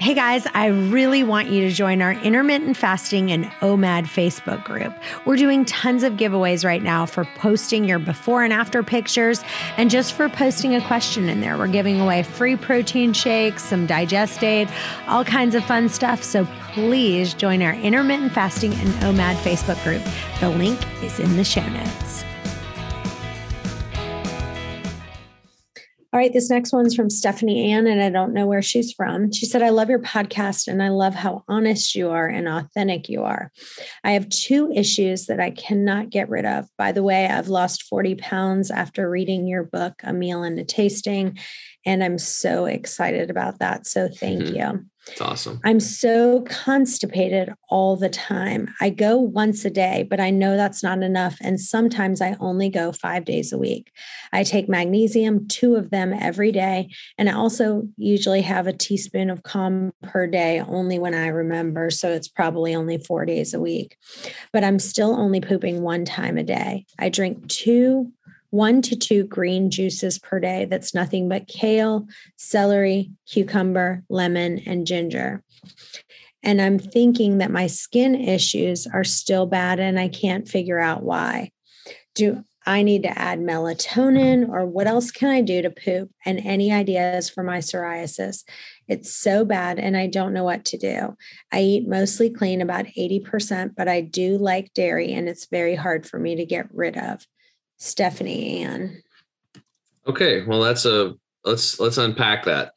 Hey 0.00 0.14
guys, 0.14 0.46
I 0.54 0.66
really 0.66 1.24
want 1.24 1.50
you 1.50 1.68
to 1.68 1.74
join 1.74 2.02
our 2.02 2.12
intermittent 2.12 2.76
fasting 2.76 3.32
and 3.32 3.46
OMAD 3.46 4.04
Facebook 4.04 4.62
group. 4.62 4.94
We're 5.26 5.34
doing 5.34 5.64
tons 5.64 6.04
of 6.04 6.12
giveaways 6.12 6.64
right 6.64 6.84
now 6.84 7.04
for 7.04 7.24
posting 7.34 7.84
your 7.84 7.98
before 7.98 8.44
and 8.44 8.52
after 8.52 8.84
pictures 8.84 9.42
and 9.76 9.90
just 9.90 10.12
for 10.12 10.28
posting 10.28 10.76
a 10.76 10.80
question 10.86 11.28
in 11.28 11.40
there. 11.40 11.58
We're 11.58 11.66
giving 11.66 12.00
away 12.00 12.22
free 12.22 12.54
protein 12.54 13.12
shakes, 13.12 13.64
some 13.64 13.86
digest 13.86 14.44
aid, 14.44 14.68
all 15.08 15.24
kinds 15.24 15.56
of 15.56 15.64
fun 15.64 15.88
stuff. 15.88 16.22
So 16.22 16.46
please 16.74 17.34
join 17.34 17.60
our 17.60 17.74
intermittent 17.74 18.30
fasting 18.30 18.74
and 18.74 18.90
OMAD 19.02 19.34
Facebook 19.38 19.82
group. 19.82 20.04
The 20.38 20.50
link 20.50 20.78
is 21.02 21.18
in 21.18 21.36
the 21.36 21.42
show 21.42 21.68
notes. 21.70 22.24
All 26.10 26.18
right, 26.18 26.32
this 26.32 26.48
next 26.48 26.72
one's 26.72 26.94
from 26.94 27.10
Stephanie 27.10 27.70
Ann, 27.70 27.86
and 27.86 28.02
I 28.02 28.08
don't 28.08 28.32
know 28.32 28.46
where 28.46 28.62
she's 28.62 28.92
from. 28.92 29.30
She 29.30 29.44
said, 29.44 29.62
I 29.62 29.68
love 29.68 29.90
your 29.90 29.98
podcast 29.98 30.66
and 30.66 30.82
I 30.82 30.88
love 30.88 31.14
how 31.14 31.44
honest 31.48 31.94
you 31.94 32.08
are 32.08 32.26
and 32.26 32.48
authentic 32.48 33.10
you 33.10 33.24
are. 33.24 33.52
I 34.04 34.12
have 34.12 34.30
two 34.30 34.72
issues 34.72 35.26
that 35.26 35.38
I 35.38 35.50
cannot 35.50 36.08
get 36.08 36.30
rid 36.30 36.46
of. 36.46 36.66
By 36.78 36.92
the 36.92 37.02
way, 37.02 37.26
I've 37.26 37.48
lost 37.48 37.82
40 37.82 38.14
pounds 38.14 38.70
after 38.70 39.10
reading 39.10 39.46
your 39.46 39.64
book, 39.64 40.00
A 40.02 40.14
Meal 40.14 40.44
and 40.44 40.58
a 40.58 40.64
Tasting, 40.64 41.38
and 41.86 42.02
I'm 42.02 42.18
so 42.18 42.66
excited 42.66 43.30
about 43.30 43.58
that. 43.60 43.86
So 43.86 44.08
thank 44.08 44.42
mm-hmm. 44.42 44.56
you. 44.56 44.84
It's 45.10 45.20
awesome. 45.20 45.60
I'm 45.64 45.80
so 45.80 46.42
constipated 46.42 47.50
all 47.70 47.96
the 47.96 48.08
time. 48.08 48.68
I 48.80 48.90
go 48.90 49.16
once 49.16 49.64
a 49.64 49.70
day, 49.70 50.06
but 50.08 50.20
I 50.20 50.30
know 50.30 50.56
that's 50.56 50.82
not 50.82 51.02
enough. 51.02 51.36
And 51.40 51.60
sometimes 51.60 52.20
I 52.20 52.36
only 52.40 52.68
go 52.68 52.92
five 52.92 53.24
days 53.24 53.52
a 53.52 53.58
week. 53.58 53.90
I 54.32 54.42
take 54.42 54.68
magnesium, 54.68 55.48
two 55.48 55.76
of 55.76 55.90
them 55.90 56.12
every 56.12 56.52
day. 56.52 56.90
And 57.16 57.28
I 57.28 57.32
also 57.32 57.88
usually 57.96 58.42
have 58.42 58.66
a 58.66 58.72
teaspoon 58.72 59.30
of 59.30 59.42
calm 59.42 59.92
per 60.02 60.26
day, 60.26 60.60
only 60.60 60.98
when 60.98 61.14
I 61.14 61.28
remember. 61.28 61.90
So 61.90 62.10
it's 62.10 62.28
probably 62.28 62.74
only 62.74 62.98
four 62.98 63.24
days 63.24 63.54
a 63.54 63.60
week. 63.60 63.96
But 64.52 64.64
I'm 64.64 64.78
still 64.78 65.14
only 65.14 65.40
pooping 65.40 65.80
one 65.80 66.04
time 66.04 66.36
a 66.36 66.44
day. 66.44 66.84
I 66.98 67.08
drink 67.08 67.48
two 67.48 68.12
one 68.50 68.82
to 68.82 68.96
two 68.96 69.24
green 69.24 69.70
juices 69.70 70.18
per 70.18 70.40
day. 70.40 70.64
That's 70.64 70.94
nothing 70.94 71.28
but 71.28 71.48
kale, 71.48 72.06
celery, 72.36 73.10
cucumber, 73.26 74.04
lemon, 74.08 74.60
and 74.66 74.86
ginger. 74.86 75.42
And 76.42 76.60
I'm 76.60 76.78
thinking 76.78 77.38
that 77.38 77.50
my 77.50 77.66
skin 77.66 78.14
issues 78.14 78.86
are 78.86 79.04
still 79.04 79.46
bad 79.46 79.80
and 79.80 79.98
I 79.98 80.08
can't 80.08 80.48
figure 80.48 80.78
out 80.78 81.02
why. 81.02 81.50
Do 82.14 82.44
I 82.64 82.82
need 82.82 83.04
to 83.04 83.18
add 83.18 83.40
melatonin 83.40 84.48
or 84.48 84.66
what 84.66 84.86
else 84.86 85.10
can 85.10 85.30
I 85.30 85.40
do 85.40 85.62
to 85.62 85.70
poop? 85.70 86.10
And 86.26 86.38
any 86.44 86.70
ideas 86.70 87.30
for 87.30 87.42
my 87.42 87.58
psoriasis? 87.58 88.44
It's 88.86 89.14
so 89.16 89.44
bad 89.44 89.78
and 89.78 89.96
I 89.96 90.06
don't 90.06 90.34
know 90.34 90.44
what 90.44 90.66
to 90.66 90.78
do. 90.78 91.16
I 91.50 91.60
eat 91.60 91.88
mostly 91.88 92.28
clean, 92.28 92.60
about 92.60 92.84
80%, 92.86 93.74
but 93.74 93.88
I 93.88 94.02
do 94.02 94.36
like 94.36 94.74
dairy 94.74 95.14
and 95.14 95.28
it's 95.28 95.46
very 95.46 95.74
hard 95.74 96.06
for 96.06 96.18
me 96.18 96.36
to 96.36 96.44
get 96.44 96.66
rid 96.72 96.98
of. 96.98 97.26
Stephanie 97.78 98.62
Ann. 98.62 99.02
Okay, 100.06 100.44
well 100.44 100.60
that's 100.60 100.84
a 100.84 101.14
let's 101.44 101.80
let's 101.80 101.98
unpack 101.98 102.44
that. 102.44 102.72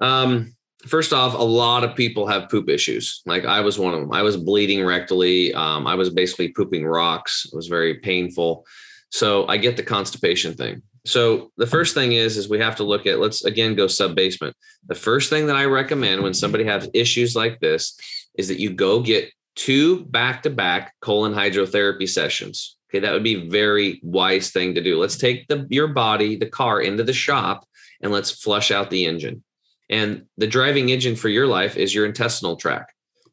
Um, 0.00 0.54
first 0.86 1.12
off, 1.12 1.34
a 1.34 1.42
lot 1.42 1.84
of 1.84 1.96
people 1.96 2.26
have 2.26 2.48
poop 2.48 2.68
issues. 2.68 3.22
Like 3.26 3.44
I 3.44 3.60
was 3.60 3.78
one 3.78 3.94
of 3.94 4.00
them. 4.00 4.12
I 4.12 4.22
was 4.22 4.36
bleeding 4.36 4.80
rectally. 4.80 5.54
Um, 5.54 5.86
I 5.86 5.94
was 5.94 6.10
basically 6.10 6.48
pooping 6.48 6.86
rocks. 6.86 7.46
It 7.50 7.56
was 7.56 7.68
very 7.68 7.94
painful. 7.94 8.66
So 9.10 9.46
I 9.46 9.56
get 9.56 9.76
the 9.76 9.82
constipation 9.82 10.54
thing. 10.54 10.82
So 11.04 11.52
the 11.56 11.66
first 11.66 11.94
thing 11.94 12.12
is 12.12 12.36
is 12.36 12.48
we 12.48 12.58
have 12.58 12.76
to 12.76 12.84
look 12.84 13.06
at 13.06 13.20
let's 13.20 13.44
again 13.44 13.74
go 13.74 13.86
sub 13.86 14.14
basement. 14.16 14.56
The 14.86 14.94
first 14.94 15.30
thing 15.30 15.46
that 15.46 15.56
I 15.56 15.64
recommend 15.64 16.22
when 16.22 16.34
somebody 16.34 16.64
has 16.64 16.88
issues 16.94 17.36
like 17.36 17.60
this 17.60 17.98
is 18.36 18.48
that 18.48 18.60
you 18.60 18.70
go 18.70 19.00
get 19.00 19.30
two 19.54 20.04
back 20.06 20.42
to 20.42 20.50
back 20.50 20.94
colon 21.00 21.32
hydrotherapy 21.32 22.08
sessions. 22.08 22.75
Okay, 22.88 23.00
that 23.00 23.12
would 23.12 23.24
be 23.24 23.48
very 23.48 24.00
wise 24.02 24.50
thing 24.50 24.74
to 24.74 24.82
do. 24.82 24.98
Let's 24.98 25.16
take 25.16 25.48
the 25.48 25.66
your 25.70 25.88
body, 25.88 26.36
the 26.36 26.46
car 26.46 26.80
into 26.80 27.02
the 27.02 27.12
shop 27.12 27.66
and 28.00 28.12
let's 28.12 28.30
flush 28.30 28.70
out 28.70 28.90
the 28.90 29.06
engine. 29.06 29.42
And 29.88 30.26
the 30.36 30.46
driving 30.46 30.90
engine 30.90 31.16
for 31.16 31.28
your 31.28 31.46
life 31.46 31.76
is 31.76 31.94
your 31.94 32.06
intestinal 32.06 32.56
tract 32.56 32.92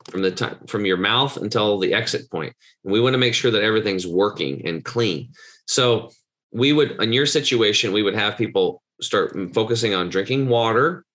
from 0.10 0.22
the 0.22 0.32
time 0.32 0.58
from 0.68 0.86
your 0.86 0.98
mouth 0.98 1.38
until 1.38 1.80
the 1.80 1.94
exit 1.94 2.30
point. 2.32 2.54
And 2.84 2.92
we 2.92 3.00
want 3.00 3.14
to 3.14 3.20
make 3.20 3.34
sure 3.34 3.52
that 3.52 3.64
everything's 3.64 4.08
working 4.08 4.66
and 4.66 4.84
clean. 4.84 5.30
So 5.68 6.10
we 6.52 6.74
would 6.74 7.02
in 7.02 7.14
your 7.14 7.26
situation, 7.26 7.94
we 7.94 8.04
would 8.04 8.16
have 8.16 8.38
people 8.38 8.82
start 9.02 9.38
focusing 9.54 9.94
on 9.94 10.10
drinking 10.10 10.50
water. 10.50 11.06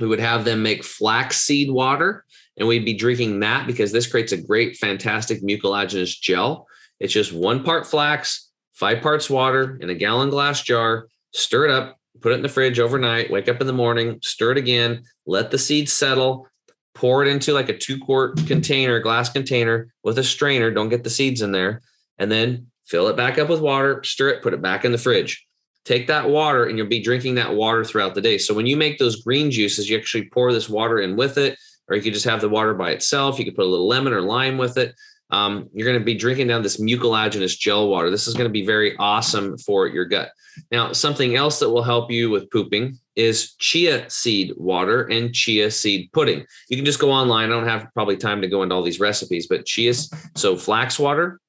We 0.00 0.06
would 0.06 0.20
have 0.20 0.44
them 0.44 0.62
make 0.62 0.84
flaxseed 0.84 1.70
water 1.70 2.24
and 2.58 2.66
we'd 2.66 2.84
be 2.84 2.94
drinking 2.94 3.40
that 3.40 3.66
because 3.66 3.92
this 3.92 4.06
creates 4.06 4.32
a 4.32 4.42
great, 4.42 4.76
fantastic 4.76 5.42
mucilaginous 5.42 6.18
gel 6.18 6.66
it's 7.00 7.12
just 7.12 7.32
one 7.32 7.62
part 7.62 7.86
flax, 7.86 8.50
five 8.72 9.02
parts 9.02 9.30
water 9.30 9.78
in 9.80 9.90
a 9.90 9.94
gallon 9.94 10.30
glass 10.30 10.62
jar. 10.62 11.08
Stir 11.32 11.66
it 11.66 11.70
up, 11.70 11.98
put 12.20 12.32
it 12.32 12.36
in 12.36 12.42
the 12.42 12.48
fridge 12.48 12.80
overnight, 12.80 13.30
wake 13.30 13.48
up 13.48 13.60
in 13.60 13.66
the 13.66 13.72
morning, 13.72 14.18
stir 14.22 14.52
it 14.52 14.58
again, 14.58 15.02
let 15.26 15.50
the 15.50 15.58
seeds 15.58 15.92
settle, 15.92 16.48
pour 16.94 17.24
it 17.24 17.28
into 17.28 17.52
like 17.52 17.68
a 17.68 17.76
two 17.76 17.98
quart 17.98 18.36
container, 18.46 18.98
glass 19.00 19.28
container 19.28 19.92
with 20.02 20.18
a 20.18 20.24
strainer. 20.24 20.70
Don't 20.70 20.88
get 20.88 21.04
the 21.04 21.10
seeds 21.10 21.42
in 21.42 21.52
there. 21.52 21.82
And 22.18 22.32
then 22.32 22.66
fill 22.86 23.08
it 23.08 23.16
back 23.16 23.38
up 23.38 23.48
with 23.48 23.60
water, 23.60 24.02
stir 24.02 24.30
it, 24.30 24.42
put 24.42 24.54
it 24.54 24.62
back 24.62 24.84
in 24.84 24.92
the 24.92 24.98
fridge. 24.98 25.46
Take 25.84 26.08
that 26.08 26.28
water 26.28 26.64
and 26.64 26.76
you'll 26.76 26.88
be 26.88 27.02
drinking 27.02 27.36
that 27.36 27.54
water 27.54 27.84
throughout 27.84 28.14
the 28.14 28.20
day. 28.20 28.38
So 28.38 28.52
when 28.52 28.66
you 28.66 28.76
make 28.76 28.98
those 28.98 29.22
green 29.22 29.50
juices, 29.50 29.88
you 29.88 29.96
actually 29.96 30.28
pour 30.30 30.52
this 30.52 30.68
water 30.68 30.98
in 30.98 31.16
with 31.16 31.38
it, 31.38 31.56
or 31.88 31.96
you 31.96 32.02
could 32.02 32.12
just 32.12 32.24
have 32.24 32.40
the 32.40 32.48
water 32.48 32.74
by 32.74 32.90
itself. 32.90 33.38
You 33.38 33.44
could 33.44 33.54
put 33.54 33.64
a 33.64 33.70
little 33.70 33.86
lemon 33.86 34.12
or 34.12 34.20
lime 34.20 34.58
with 34.58 34.76
it 34.76 34.94
um, 35.30 35.68
you're 35.72 35.86
going 35.86 35.98
to 35.98 36.04
be 36.04 36.14
drinking 36.14 36.48
down 36.48 36.62
this 36.62 36.80
mucilaginous 36.80 37.56
gel 37.56 37.88
water. 37.88 38.10
This 38.10 38.26
is 38.26 38.34
going 38.34 38.48
to 38.48 38.52
be 38.52 38.64
very 38.64 38.96
awesome 38.98 39.58
for 39.58 39.86
your 39.86 40.04
gut. 40.04 40.30
Now, 40.70 40.92
something 40.92 41.36
else 41.36 41.58
that 41.60 41.70
will 41.70 41.82
help 41.82 42.10
you 42.10 42.30
with 42.30 42.50
pooping 42.50 42.98
is 43.14 43.54
chia 43.56 44.08
seed 44.08 44.54
water 44.56 45.04
and 45.04 45.34
chia 45.34 45.70
seed 45.70 46.10
pudding. 46.12 46.46
You 46.68 46.76
can 46.76 46.86
just 46.86 46.98
go 46.98 47.10
online. 47.10 47.50
I 47.50 47.54
don't 47.54 47.68
have 47.68 47.88
probably 47.94 48.16
time 48.16 48.40
to 48.42 48.48
go 48.48 48.62
into 48.62 48.74
all 48.74 48.82
these 48.82 49.00
recipes, 49.00 49.46
but 49.46 49.66
chia, 49.66 49.92
so 50.36 50.56
flax 50.56 50.98
water, 50.98 51.40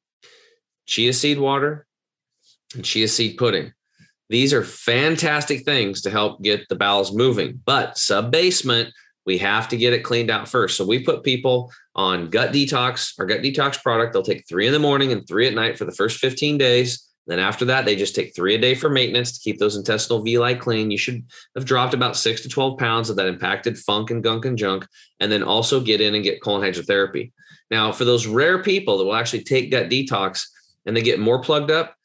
chia 0.86 1.13
seed 1.13 1.39
water, 1.39 1.86
and 2.75 2.83
chia 2.83 3.07
seed 3.07 3.38
pudding. 3.38 3.74
These 4.29 4.53
are 4.53 4.63
fantastic 4.63 5.65
things 5.65 6.01
to 6.03 6.12
help 6.12 6.43
get 6.43 6.67
the 6.69 6.75
bowels 6.75 7.13
moving. 7.13 7.62
But 7.65 7.98
sub 7.98 8.31
basement, 8.31 8.93
we 9.25 9.38
have 9.38 9.67
to 9.69 9.77
get 9.77 9.93
it 9.93 10.03
cleaned 10.03 10.31
out 10.31 10.47
first. 10.47 10.77
So 10.77 10.85
we 10.85 11.03
put 11.03 11.23
people 11.23 11.71
on 11.95 12.29
gut 12.29 12.51
detox, 12.51 13.13
our 13.19 13.25
gut 13.25 13.41
detox 13.41 13.81
product. 13.81 14.13
They'll 14.13 14.23
take 14.23 14.47
three 14.47 14.67
in 14.67 14.73
the 14.73 14.79
morning 14.79 15.11
and 15.11 15.27
three 15.27 15.47
at 15.47 15.53
night 15.53 15.77
for 15.77 15.85
the 15.85 15.91
first 15.91 16.17
15 16.19 16.57
days. 16.57 17.05
Then 17.27 17.38
after 17.38 17.65
that, 17.65 17.85
they 17.85 17.95
just 17.95 18.15
take 18.15 18.35
three 18.35 18.55
a 18.55 18.57
day 18.57 18.73
for 18.73 18.89
maintenance 18.89 19.33
to 19.33 19.39
keep 19.39 19.59
those 19.59 19.75
intestinal 19.75 20.23
villi 20.23 20.55
clean. 20.55 20.89
You 20.89 20.97
should 20.97 21.23
have 21.55 21.65
dropped 21.65 21.93
about 21.93 22.17
six 22.17 22.41
to 22.41 22.49
12 22.49 22.79
pounds 22.79 23.11
of 23.11 23.17
that 23.17 23.27
impacted 23.27 23.77
funk 23.77 24.09
and 24.09 24.23
gunk 24.23 24.45
and 24.45 24.57
junk, 24.57 24.88
and 25.19 25.31
then 25.31 25.43
also 25.43 25.79
get 25.79 26.01
in 26.01 26.15
and 26.15 26.23
get 26.23 26.41
colon 26.41 26.63
hydrotherapy. 26.63 27.31
Now, 27.69 27.91
for 27.91 28.03
those 28.03 28.25
rare 28.25 28.63
people 28.63 28.97
that 28.97 29.05
will 29.05 29.13
actually 29.13 29.43
take 29.43 29.69
gut 29.69 29.89
detox 29.89 30.47
and 30.88 30.97
they 30.97 31.03
get 31.03 31.19
more 31.19 31.39
plugged 31.39 31.69
up, 31.69 31.95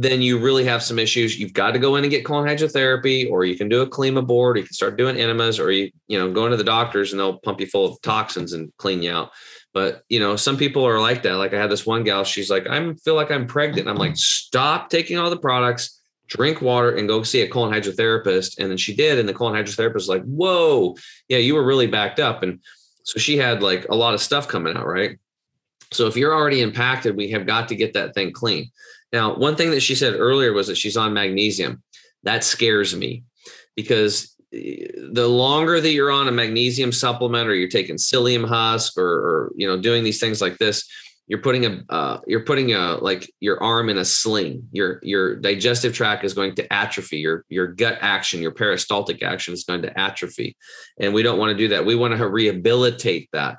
then 0.00 0.22
you 0.22 0.38
really 0.38 0.64
have 0.64 0.80
some 0.80 0.96
issues. 0.96 1.40
You've 1.40 1.52
got 1.52 1.72
to 1.72 1.78
go 1.80 1.96
in 1.96 2.04
and 2.04 2.10
get 2.10 2.24
colon 2.24 2.46
hydrotherapy, 2.46 3.28
or 3.28 3.44
you 3.44 3.56
can 3.56 3.68
do 3.68 3.82
a 3.82 3.90
Colema 3.90 4.24
board, 4.24 4.56
or 4.56 4.60
you 4.60 4.64
can 4.64 4.72
start 4.72 4.96
doing 4.96 5.16
enemas, 5.16 5.58
or 5.58 5.72
you, 5.72 5.90
you 6.06 6.16
know, 6.16 6.32
go 6.32 6.44
into 6.44 6.56
the 6.56 6.62
doctors 6.62 7.10
and 7.10 7.18
they'll 7.18 7.40
pump 7.40 7.60
you 7.60 7.66
full 7.66 7.84
of 7.84 8.00
toxins 8.00 8.52
and 8.52 8.72
clean 8.76 9.02
you 9.02 9.10
out. 9.10 9.32
But 9.74 10.04
you 10.08 10.20
know, 10.20 10.36
some 10.36 10.56
people 10.56 10.86
are 10.86 11.00
like 11.00 11.24
that. 11.24 11.34
Like 11.34 11.52
I 11.52 11.60
had 11.60 11.68
this 11.68 11.84
one 11.84 12.04
gal, 12.04 12.22
she's 12.22 12.48
like, 12.48 12.68
I 12.68 12.94
feel 13.04 13.16
like 13.16 13.32
I'm 13.32 13.48
pregnant. 13.48 13.88
And 13.88 13.90
I'm 13.90 13.96
like, 13.96 14.16
stop 14.16 14.88
taking 14.88 15.18
all 15.18 15.30
the 15.30 15.36
products, 15.36 16.00
drink 16.28 16.62
water, 16.62 16.94
and 16.94 17.08
go 17.08 17.24
see 17.24 17.40
a 17.40 17.48
colon 17.48 17.72
hydrotherapist. 17.72 18.60
And 18.60 18.70
then 18.70 18.78
she 18.78 18.94
did, 18.94 19.18
and 19.18 19.28
the 19.28 19.34
colon 19.34 19.60
hydrotherapist 19.60 19.94
was 19.94 20.08
like, 20.08 20.22
Whoa, 20.22 20.94
yeah, 21.26 21.38
you 21.38 21.56
were 21.56 21.66
really 21.66 21.88
backed 21.88 22.20
up. 22.20 22.44
And 22.44 22.60
so 23.02 23.18
she 23.18 23.36
had 23.36 23.64
like 23.64 23.84
a 23.88 23.96
lot 23.96 24.14
of 24.14 24.20
stuff 24.20 24.46
coming 24.46 24.76
out, 24.76 24.86
right? 24.86 25.18
So 25.92 26.06
if 26.06 26.16
you're 26.16 26.34
already 26.34 26.62
impacted, 26.62 27.16
we 27.16 27.30
have 27.30 27.46
got 27.46 27.66
to 27.68 27.74
get 27.74 27.94
that 27.94 28.14
thing 28.14 28.32
clean. 28.32 28.70
Now, 29.12 29.34
one 29.34 29.56
thing 29.56 29.70
that 29.70 29.80
she 29.80 29.94
said 29.94 30.14
earlier 30.14 30.52
was 30.52 30.66
that 30.66 30.76
she's 30.76 30.96
on 30.96 31.14
magnesium. 31.14 31.82
That 32.24 32.44
scares 32.44 32.94
me. 32.94 33.24
because 33.78 34.34
the 34.50 35.28
longer 35.28 35.80
that 35.80 35.92
you're 35.92 36.10
on 36.10 36.26
a 36.26 36.32
magnesium 36.32 36.90
supplement 36.90 37.48
or 37.48 37.54
you're 37.54 37.68
taking 37.68 37.96
psyllium 37.96 38.48
husk 38.48 38.98
or, 38.98 39.04
or 39.06 39.52
you 39.56 39.68
know 39.68 39.78
doing 39.78 40.02
these 40.02 40.18
things 40.18 40.40
like 40.40 40.56
this 40.58 40.88
you're 41.28 41.42
putting 41.42 41.66
a 41.66 41.84
uh, 41.90 42.18
you're 42.26 42.44
putting 42.44 42.72
a 42.72 42.96
like 42.96 43.30
your 43.40 43.62
arm 43.62 43.90
in 43.90 43.98
a 43.98 44.04
sling 44.04 44.66
your 44.72 44.98
your 45.02 45.36
digestive 45.36 45.94
tract 45.94 46.24
is 46.24 46.32
going 46.32 46.54
to 46.54 46.72
atrophy 46.72 47.18
your 47.18 47.44
your 47.50 47.66
gut 47.66 47.98
action 48.00 48.40
your 48.40 48.50
peristaltic 48.50 49.22
action 49.22 49.52
is 49.52 49.64
going 49.64 49.82
to 49.82 50.00
atrophy 50.00 50.56
and 50.98 51.12
we 51.12 51.22
don't 51.22 51.38
want 51.38 51.50
to 51.50 51.56
do 51.56 51.68
that 51.68 51.84
we 51.84 51.94
want 51.94 52.16
to 52.16 52.28
rehabilitate 52.28 53.28
that 53.32 53.58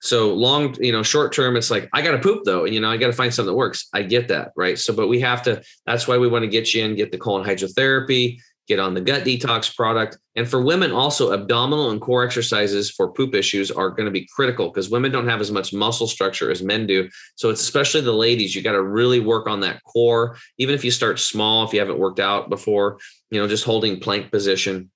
so 0.00 0.32
long 0.32 0.74
you 0.80 0.92
know 0.92 1.02
short 1.02 1.32
term 1.32 1.56
it's 1.56 1.70
like 1.70 1.88
i 1.92 2.00
gotta 2.02 2.18
poop 2.18 2.42
though 2.44 2.64
and 2.64 2.74
you 2.74 2.80
know 2.80 2.90
i 2.90 2.96
gotta 2.96 3.12
find 3.12 3.32
something 3.32 3.52
that 3.52 3.56
works 3.56 3.88
i 3.92 4.02
get 4.02 4.28
that 4.28 4.50
right 4.56 4.78
so 4.78 4.94
but 4.94 5.08
we 5.08 5.20
have 5.20 5.42
to 5.42 5.62
that's 5.86 6.08
why 6.08 6.16
we 6.16 6.26
want 6.26 6.42
to 6.42 6.48
get 6.48 6.72
you 6.72 6.84
in 6.84 6.94
get 6.96 7.12
the 7.12 7.18
colon 7.18 7.46
hydrotherapy 7.46 8.38
get 8.70 8.78
on 8.78 8.94
the 8.94 9.00
gut 9.00 9.24
detox 9.24 9.74
product. 9.74 10.16
And 10.36 10.48
for 10.48 10.62
women, 10.62 10.92
also 10.92 11.32
abdominal 11.32 11.90
and 11.90 12.00
core 12.00 12.24
exercises 12.24 12.88
for 12.88 13.10
poop 13.10 13.34
issues 13.34 13.68
are 13.68 13.90
going 13.90 14.04
to 14.04 14.12
be 14.12 14.28
critical 14.32 14.68
because 14.68 14.88
women 14.88 15.10
don't 15.10 15.28
have 15.28 15.40
as 15.40 15.50
much 15.50 15.72
muscle 15.72 16.06
structure 16.06 16.52
as 16.52 16.62
men 16.62 16.86
do. 16.86 17.08
So 17.34 17.50
it's 17.50 17.60
especially 17.60 18.02
the 18.02 18.12
ladies, 18.12 18.54
you 18.54 18.62
got 18.62 18.72
to 18.72 18.82
really 18.82 19.18
work 19.18 19.48
on 19.48 19.58
that 19.60 19.82
core. 19.82 20.36
Even 20.56 20.76
if 20.76 20.84
you 20.84 20.92
start 20.92 21.18
small, 21.18 21.66
if 21.66 21.72
you 21.72 21.80
haven't 21.80 21.98
worked 21.98 22.20
out 22.20 22.48
before, 22.48 23.00
you 23.30 23.40
know, 23.40 23.48
just 23.48 23.64
holding 23.64 23.98
plank 23.98 24.30
position 24.30 24.88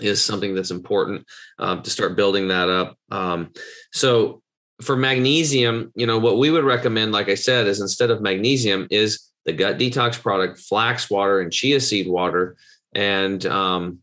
is 0.00 0.24
something 0.24 0.54
that's 0.54 0.70
important 0.70 1.26
um, 1.58 1.82
to 1.82 1.90
start 1.90 2.16
building 2.16 2.48
that 2.48 2.68
up. 2.68 2.98
Um, 3.10 3.52
so 3.92 4.42
for 4.82 4.96
magnesium, 4.96 5.92
you 5.94 6.06
know, 6.06 6.18
what 6.18 6.38
we 6.38 6.50
would 6.50 6.64
recommend, 6.64 7.12
like 7.12 7.28
I 7.28 7.34
said, 7.34 7.66
is 7.66 7.80
instead 7.80 8.10
of 8.10 8.20
magnesium, 8.20 8.86
is 8.90 9.30
the 9.44 9.52
gut 9.52 9.78
detox 9.78 10.20
product, 10.20 10.58
flax 10.58 11.10
water 11.10 11.40
and 11.40 11.52
chia 11.52 11.80
seed 11.80 12.08
water 12.08 12.56
and 12.94 13.44
um, 13.46 13.98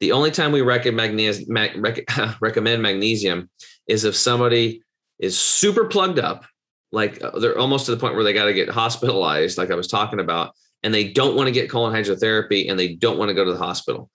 the 0.00 0.12
only 0.12 0.30
time 0.30 0.52
we 0.52 0.62
recommend, 0.62 1.16
mag- 1.48 1.76
rec- 1.76 2.08
recommend 2.40 2.82
magnesium 2.82 3.50
is 3.86 4.04
if 4.04 4.16
somebody 4.16 4.82
is 5.18 5.38
super 5.38 5.86
plugged 5.86 6.18
up, 6.18 6.44
like 6.92 7.22
uh, 7.22 7.38
they're 7.38 7.58
almost 7.58 7.86
to 7.86 7.92
the 7.92 7.98
point 7.98 8.14
where 8.14 8.24
they 8.24 8.32
got 8.32 8.46
to 8.46 8.54
get 8.54 8.68
hospitalized, 8.68 9.58
like 9.58 9.70
I 9.70 9.74
was 9.74 9.88
talking 9.88 10.20
about, 10.20 10.54
and 10.82 10.92
they 10.92 11.12
don't 11.12 11.36
want 11.36 11.46
to 11.48 11.52
get 11.52 11.70
colon 11.70 11.92
hydrotherapy 11.92 12.70
and 12.70 12.78
they 12.78 12.94
don't 12.94 13.18
want 13.18 13.28
to 13.28 13.34
go 13.34 13.44
to 13.44 13.52
the 13.52 13.58
hospital. 13.58 14.10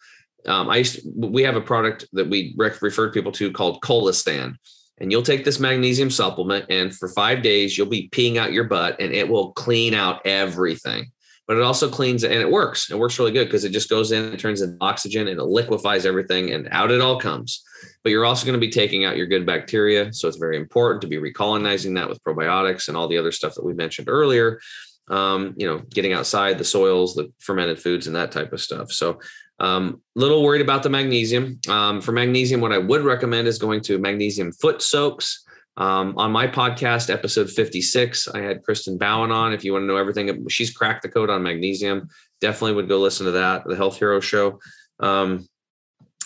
Um, 0.48 0.70
I 0.70 0.78
used 0.78 0.96
to, 0.96 1.12
we 1.16 1.44
have 1.44 1.56
a 1.56 1.62
product 1.62 2.06
that 2.14 2.30
we 2.30 2.54
rec- 2.58 2.82
referred 2.82 3.14
people 3.14 3.32
to 3.34 3.52
called 3.52 3.82
Colosan, 3.82 4.56
and 5.00 5.12
you'll 5.12 5.24
take 5.24 5.44
this 5.44 5.60
magnesium 5.60 6.10
supplement, 6.10 6.66
and 6.70 6.96
for 6.96 7.10
five 7.10 7.42
days 7.42 7.78
you'll 7.78 7.88
be 7.88 8.10
peeing 8.10 8.38
out 8.38 8.54
your 8.54 8.66
butt, 8.66 8.98
and 9.00 9.14
it 9.14 9.28
will 9.28 9.52
clean 9.54 9.94
out 9.94 10.26
everything 10.26 11.12
but 11.48 11.58
it 11.58 11.64
also 11.64 11.90
cleans 11.90 12.24
and 12.24 12.34
it 12.34 12.50
works. 12.50 12.90
It 12.90 12.98
works 12.98 13.20
really 13.20 13.32
good 13.32 13.46
because 13.46 13.66
it 13.66 13.72
just 13.72 13.90
goes 13.90 14.12
in, 14.12 14.34
it 14.34 14.40
turns 14.40 14.62
into 14.62 14.78
oxygen 14.82 15.28
and 15.28 15.40
it 15.40 15.44
liquefies 15.44 16.06
everything 16.06 16.52
and 16.52 16.68
out 16.72 16.92
it 16.92 17.02
all 17.02 17.20
comes. 17.20 17.64
But 18.04 18.10
you're 18.10 18.26
also 18.26 18.46
going 18.46 18.60
to 18.60 18.66
be 18.66 18.72
taking 18.72 19.06
out 19.06 19.18
your 19.18 19.28
good 19.28 19.46
bacteria. 19.46 20.12
So 20.12 20.28
it's 20.28 20.38
very 20.38 20.58
important 20.58 21.02
to 21.02 21.08
be 21.08 21.18
recolonizing 21.18 21.96
that 21.96 22.10
with 22.10 22.24
probiotics 22.24 22.88
and 22.88 22.98
all 22.98 23.08
the 23.08 23.18
other 23.18 23.32
stuff 23.32 23.54
that 23.56 23.66
we 23.66 23.74
mentioned 23.74 24.10
earlier. 24.10 24.60
Um, 25.08 25.54
you 25.56 25.68
know, 25.68 25.84
getting 25.92 26.14
outside 26.14 26.58
the 26.58 26.64
soils, 26.64 27.14
the 27.14 27.32
fermented 27.38 27.80
foods, 27.80 28.08
and 28.08 28.16
that 28.16 28.32
type 28.32 28.52
of 28.54 28.62
stuff. 28.62 28.92
So 28.92 29.20
um, 29.60 30.02
little 30.16 30.44
worried 30.44 30.62
about 30.62 30.84
the 30.84 30.90
magnesium. 30.90 31.60
Um, 31.70 32.02
for 32.02 32.12
magnesium, 32.12 32.62
what 32.62 32.72
I 32.72 32.78
would 32.78 33.04
recommend 33.04 33.48
is 33.48 33.58
going 33.58 33.82
to 33.82 33.98
magnesium 33.98 34.52
foot 34.52 34.82
soaks. 34.82 35.44
Um, 35.78 36.18
on 36.18 36.32
my 36.32 36.48
podcast, 36.48 37.10
episode 37.10 37.50
56, 37.50 38.30
I 38.30 38.40
had 38.40 38.64
Kristen 38.64 38.98
Bowen 38.98 39.32
on. 39.32 39.54
If 39.54 39.66
you 39.66 39.74
want 39.74 39.84
to 39.84 39.88
know 39.88 39.98
everything, 39.98 40.48
she's 40.48 40.74
cracked 40.74 41.04
the 41.04 41.10
code 41.10 41.30
on 41.30 41.44
magnesium. 41.44 42.08
Definitely 42.40 42.76
would 42.76 42.90
go 42.90 43.00
listen 43.00 43.26
to 43.26 43.34
that, 43.34 43.64
the 43.66 43.76
Health 43.76 43.98
Hero 43.98 44.20
Show. 44.22 44.60
Um, 45.00 45.48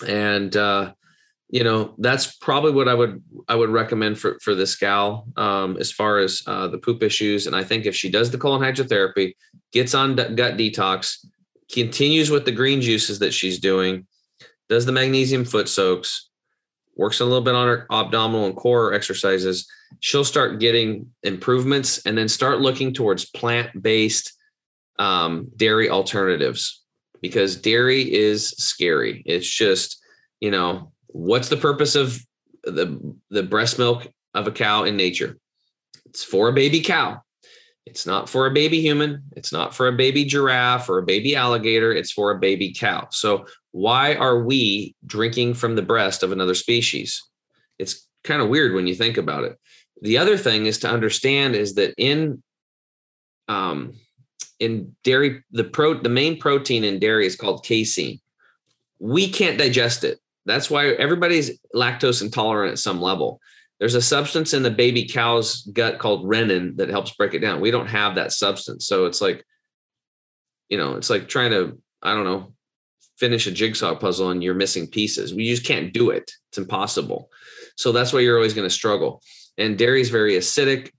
and 0.08 0.56
uh, 0.56 0.94
you 1.50 1.64
know, 1.64 1.96
that's 1.98 2.36
probably 2.38 2.72
what 2.72 2.88
I 2.88 2.94
would 2.94 3.24
I 3.48 3.56
would 3.56 3.72
recommend 3.72 4.20
for 4.20 4.38
for 4.40 4.54
this 4.54 4.76
gal 4.76 5.28
um, 5.36 5.78
as 5.78 5.92
far 5.92 6.20
as 6.20 6.44
uh, 6.46 6.68
the 6.68 6.78
poop 6.78 7.02
issues. 7.02 7.48
And 7.48 7.56
I 7.56 7.64
think 7.64 7.86
if 7.86 7.96
she 7.96 8.10
does 8.10 8.30
the 8.30 8.38
colon 8.38 8.62
hydrotherapy, 8.62 9.34
gets 9.72 9.96
on 9.96 10.16
gut 10.16 10.58
detox, 10.58 11.26
continues 11.72 12.30
with 12.30 12.46
the 12.46 12.52
green 12.52 12.82
juices 12.82 13.20
that 13.20 13.34
she's 13.34 13.60
doing, 13.60 14.08
does 14.68 14.86
the 14.86 14.92
magnesium 14.92 15.46
foot 15.46 15.70
soaks, 15.70 16.30
works 16.96 17.20
a 17.20 17.26
little 17.26 17.42
bit 17.42 17.56
on 17.56 17.68
her 17.68 17.88
abdominal 17.92 18.46
and 18.46 18.56
core 18.56 18.94
exercises, 18.94 19.68
she'll 20.00 20.26
start 20.26 20.60
getting 20.60 21.08
improvements 21.24 22.06
and 22.06 22.18
then 22.18 22.28
start 22.28 22.60
looking 22.60 22.94
towards 22.94 23.30
plant 23.30 23.82
based 23.82 24.34
um, 25.00 25.50
dairy 25.56 25.90
alternatives 25.90 26.84
because 27.22 27.56
dairy 27.56 28.14
is 28.14 28.50
scary. 28.50 29.24
It's 29.26 29.50
just, 29.50 30.04
you 30.40 30.52
know, 30.52 30.92
what's 31.08 31.50
the 31.50 31.58
purpose 31.58 31.96
of 31.96 32.20
the, 32.64 33.16
the 33.30 33.44
breast 33.44 33.80
milk 33.80 34.08
of 34.34 34.48
a 34.48 34.52
cow 34.52 34.84
in 34.84 34.98
nature? 34.98 35.38
It's 36.06 36.24
for 36.24 36.50
a 36.50 36.54
baby 36.54 36.82
cow. 36.82 37.22
It's 37.86 38.06
not 38.06 38.30
for 38.30 38.46
a 38.46 38.52
baby 38.52 38.82
human. 38.82 39.24
It's 39.36 39.52
not 39.52 39.74
for 39.74 39.88
a 39.88 39.94
baby 39.94 40.24
giraffe 40.24 40.90
or 40.90 41.00
a 41.00 41.06
baby 41.06 41.36
alligator. 41.36 41.92
It's 41.92 42.12
for 42.12 42.32
a 42.32 42.40
baby 42.40 42.74
cow. 42.74 43.08
So 43.12 43.46
why 43.72 44.16
are 44.16 44.44
we 44.44 44.96
drinking 45.06 45.56
from 45.56 45.76
the 45.76 45.82
breast 45.82 46.22
of 46.22 46.32
another 46.32 46.56
species? 46.56 47.22
It's 47.80 48.08
kind 48.24 48.42
of 48.42 48.50
weird 48.50 48.74
when 48.74 48.88
you 48.88 48.96
think 48.96 49.18
about 49.18 49.44
it. 49.44 49.58
The 50.02 50.18
other 50.18 50.38
thing 50.38 50.66
is 50.66 50.80
to 50.80 50.90
understand 50.90 51.56
is 51.56 51.76
that 51.76 51.94
in 51.98 52.44
um, 53.48 53.94
in 54.60 54.96
dairy, 55.04 55.44
the 55.52 55.64
pro 55.64 55.96
the 55.96 56.10
main 56.10 56.38
protein 56.38 56.84
in 56.84 57.00
dairy 57.00 57.26
is 57.26 57.36
called 57.36 57.66
casein. 57.66 58.20
We 59.00 59.30
can't 59.30 59.58
digest 59.58 60.04
it. 60.04 60.20
That's 60.46 60.70
why 60.70 60.90
everybody's 60.90 61.60
lactose 61.76 62.22
intolerant 62.22 62.74
at 62.74 62.80
some 62.80 63.02
level. 63.02 63.40
There's 63.80 63.96
a 63.96 64.02
substance 64.02 64.54
in 64.54 64.64
the 64.64 64.72
baby 64.72 65.08
cow's 65.08 65.64
gut 65.64 66.00
called 66.00 66.26
renin 66.26 66.76
that 66.78 66.90
helps 66.90 67.12
break 67.12 67.34
it 67.34 67.40
down. 67.40 67.62
We 67.62 67.72
don't 67.72 67.88
have 67.88 68.16
that 68.16 68.34
substance. 68.34 68.88
So 68.88 69.06
it's 69.06 69.22
like, 69.22 69.46
you 70.68 70.78
know, 70.78 70.96
it's 70.96 71.10
like 71.10 71.28
trying 71.28 71.52
to, 71.52 71.80
I 72.04 72.14
don't 72.14 72.26
know, 72.26 72.54
finish 73.18 73.48
a 73.48 73.52
jigsaw 73.52 73.96
puzzle 73.96 74.32
and 74.32 74.44
you're 74.44 74.54
missing 74.54 74.88
pieces. 74.88 75.34
We 75.34 75.50
just 75.50 75.66
can't 75.66 75.94
do 75.94 76.10
it. 76.10 76.32
It's 76.50 76.58
impossible. 76.58 77.30
So 77.76 77.92
that's 77.92 78.12
why 78.12 78.20
you're 78.20 78.36
always 78.36 78.54
going 78.54 78.68
to 78.68 78.74
struggle. 78.74 79.22
And 79.58 79.78
dairy 79.78 80.02
is 80.02 80.10
very 80.10 80.34
acidic. 80.34 80.92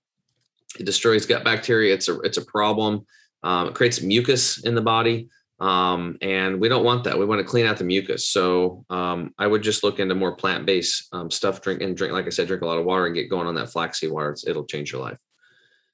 It 0.78 0.86
destroys 0.86 1.26
gut 1.26 1.44
bacteria. 1.44 1.92
It's 1.92 2.08
a 2.08 2.20
it's 2.20 2.38
a 2.38 2.44
problem. 2.44 3.06
Um, 3.42 3.68
it 3.68 3.74
creates 3.74 4.02
mucus 4.02 4.64
in 4.64 4.74
the 4.74 4.82
body, 4.82 5.28
um, 5.60 6.16
and 6.22 6.60
we 6.60 6.68
don't 6.68 6.84
want 6.84 7.04
that. 7.04 7.18
We 7.18 7.26
want 7.26 7.40
to 7.40 7.44
clean 7.44 7.66
out 7.66 7.76
the 7.76 7.84
mucus. 7.84 8.26
So 8.26 8.84
um, 8.90 9.34
I 9.38 9.46
would 9.46 9.62
just 9.62 9.84
look 9.84 9.98
into 9.98 10.14
more 10.14 10.34
plant 10.34 10.66
based 10.66 11.08
um, 11.12 11.30
stuff. 11.30 11.60
Drink 11.60 11.82
and 11.82 11.96
drink, 11.96 12.12
like 12.12 12.26
I 12.26 12.30
said, 12.30 12.48
drink 12.48 12.62
a 12.62 12.66
lot 12.66 12.78
of 12.78 12.84
water 12.84 13.06
and 13.06 13.14
get 13.14 13.28
going 13.28 13.46
on 13.46 13.54
that 13.56 13.70
flaxseed 13.70 14.10
water. 14.10 14.34
it'll 14.46 14.64
change 14.64 14.92
your 14.92 15.02
life. 15.02 15.18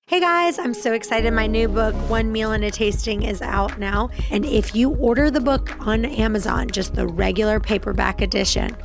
Hey 0.09 0.21
guys, 0.21 0.61
I'm 0.61 0.73
so 0.73 0.93
excited. 0.93 1.33
My 1.33 1.49
new 1.49 1.67
book, 1.67 1.93
One 2.09 2.31
Meal 2.31 2.53
and 2.53 2.63
a 2.63 2.71
Tasting, 2.71 3.25
is 3.25 3.43
out 3.43 3.81
now. 3.81 4.09
And 4.31 4.45
if 4.45 4.73
you 4.73 4.91
order 4.91 5.33
the 5.33 5.41
book 5.41 5.75
on 5.85 6.05
Amazon, 6.05 6.71
just 6.71 6.95
the 6.95 7.09
regular 7.09 7.59
paperback 7.59 8.21
edition, 8.21 8.77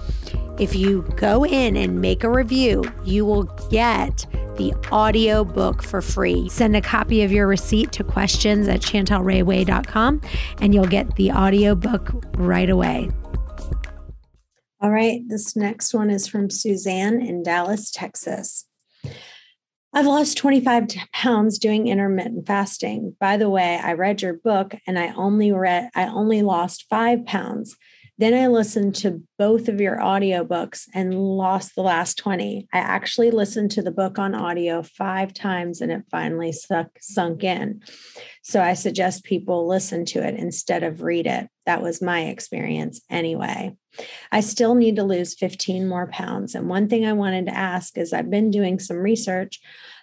if 0.62 0.76
you 0.76 1.02
go 1.16 1.44
in 1.44 1.76
and 1.76 2.00
make 2.00 2.24
a 2.24 2.30
review, 2.30 2.84
you 3.04 3.26
will 3.26 3.46
get 3.72 4.28
the 4.58 4.72
audio 4.92 5.44
book 5.44 5.82
for 5.82 6.04
free. 6.04 6.48
Send 6.50 6.76
a 6.76 6.82
copy 6.82 7.24
of 7.24 7.32
your 7.32 7.48
receipt 7.48 7.92
to 7.94 8.04
questions 8.04 8.68
at 8.68 8.80
chantelrayway.com 8.82 10.22
and 10.60 10.76
you'll 10.76 10.86
get 10.86 11.16
the 11.16 11.32
audio 11.32 11.74
book 11.74 12.12
right 12.36 12.70
away. 12.70 13.10
All 14.80 14.92
right, 14.92 15.22
this 15.28 15.56
next 15.56 15.96
one 15.96 16.12
is 16.12 16.28
from 16.28 16.52
Suzanne 16.52 17.24
in 17.24 17.42
Dallas, 17.42 17.90
Texas. 17.90 18.68
I've 19.94 20.06
lost 20.06 20.38
25 20.38 20.90
pounds 21.12 21.58
doing 21.58 21.88
intermittent 21.88 22.46
fasting. 22.46 23.16
By 23.20 23.38
the 23.38 23.50
way, 23.50 23.80
I 23.84 23.94
read 23.94 24.22
your 24.22 24.36
book 24.36 24.76
and 24.86 25.00
I 25.00 25.12
only 25.16 25.52
read 25.52 25.90
I 25.96 26.06
only 26.06 26.44
lost 26.44 26.86
5 26.88 27.26
pounds. 27.26 27.76
Then 28.18 28.34
I 28.36 28.48
listened 28.48 28.96
to 28.98 29.24
both 29.40 29.68
of 29.68 29.82
your 29.82 29.98
audiobooks 29.98 30.88
and 30.94 31.18
lost 31.18 31.74
the 31.76 31.82
last 31.82 32.20
20. 32.20 32.68
I 32.72 32.78
actually 32.78 33.32
listened 33.32 33.72
to 33.72 33.82
the 33.82 33.90
book 33.90 34.20
on 34.20 34.36
audio 34.36 34.84
5 34.84 35.34
times 35.34 35.82
and 35.82 35.92
it 35.92 36.04
finally 36.12 36.52
suck, 36.52 36.90
sunk 37.00 37.44
in. 37.44 37.82
So 38.44 38.62
I 38.62 38.76
suggest 38.76 39.24
people 39.24 39.68
listen 39.68 40.06
to 40.06 40.24
it 40.24 40.36
instead 40.36 40.84
of 40.84 41.02
read 41.02 41.26
it. 41.26 41.48
That 41.66 41.82
was 41.82 42.02
my 42.02 42.26
experience 42.26 43.02
anyway. 43.10 43.76
I 44.32 44.42
still 44.42 44.76
need 44.76 44.98
to 44.98 45.04
lose 45.04 45.36
15 45.36 45.88
more 45.88 46.08
pounds. 46.08 46.54
And 46.54 46.70
one 46.70 46.90
thing 46.90 47.06
I 47.06 47.14
wanted 47.14 47.48
to 47.48 47.58
ask 47.58 47.98
is 47.98 48.14
I've 48.14 48.30
been 48.30 48.52
doing 48.52 48.78
some 48.78 48.98
research 48.98 49.60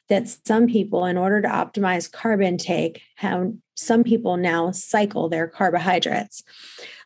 that 0.08 0.28
some 0.28 0.66
people, 0.66 1.04
in 1.04 1.18
order 1.18 1.42
to 1.42 1.48
optimize 1.48 2.10
carb 2.10 2.42
intake, 2.42 3.02
have 3.16 3.52
some 3.74 4.02
people 4.02 4.36
now 4.36 4.70
cycle 4.70 5.28
their 5.28 5.46
carbohydrates. 5.46 6.42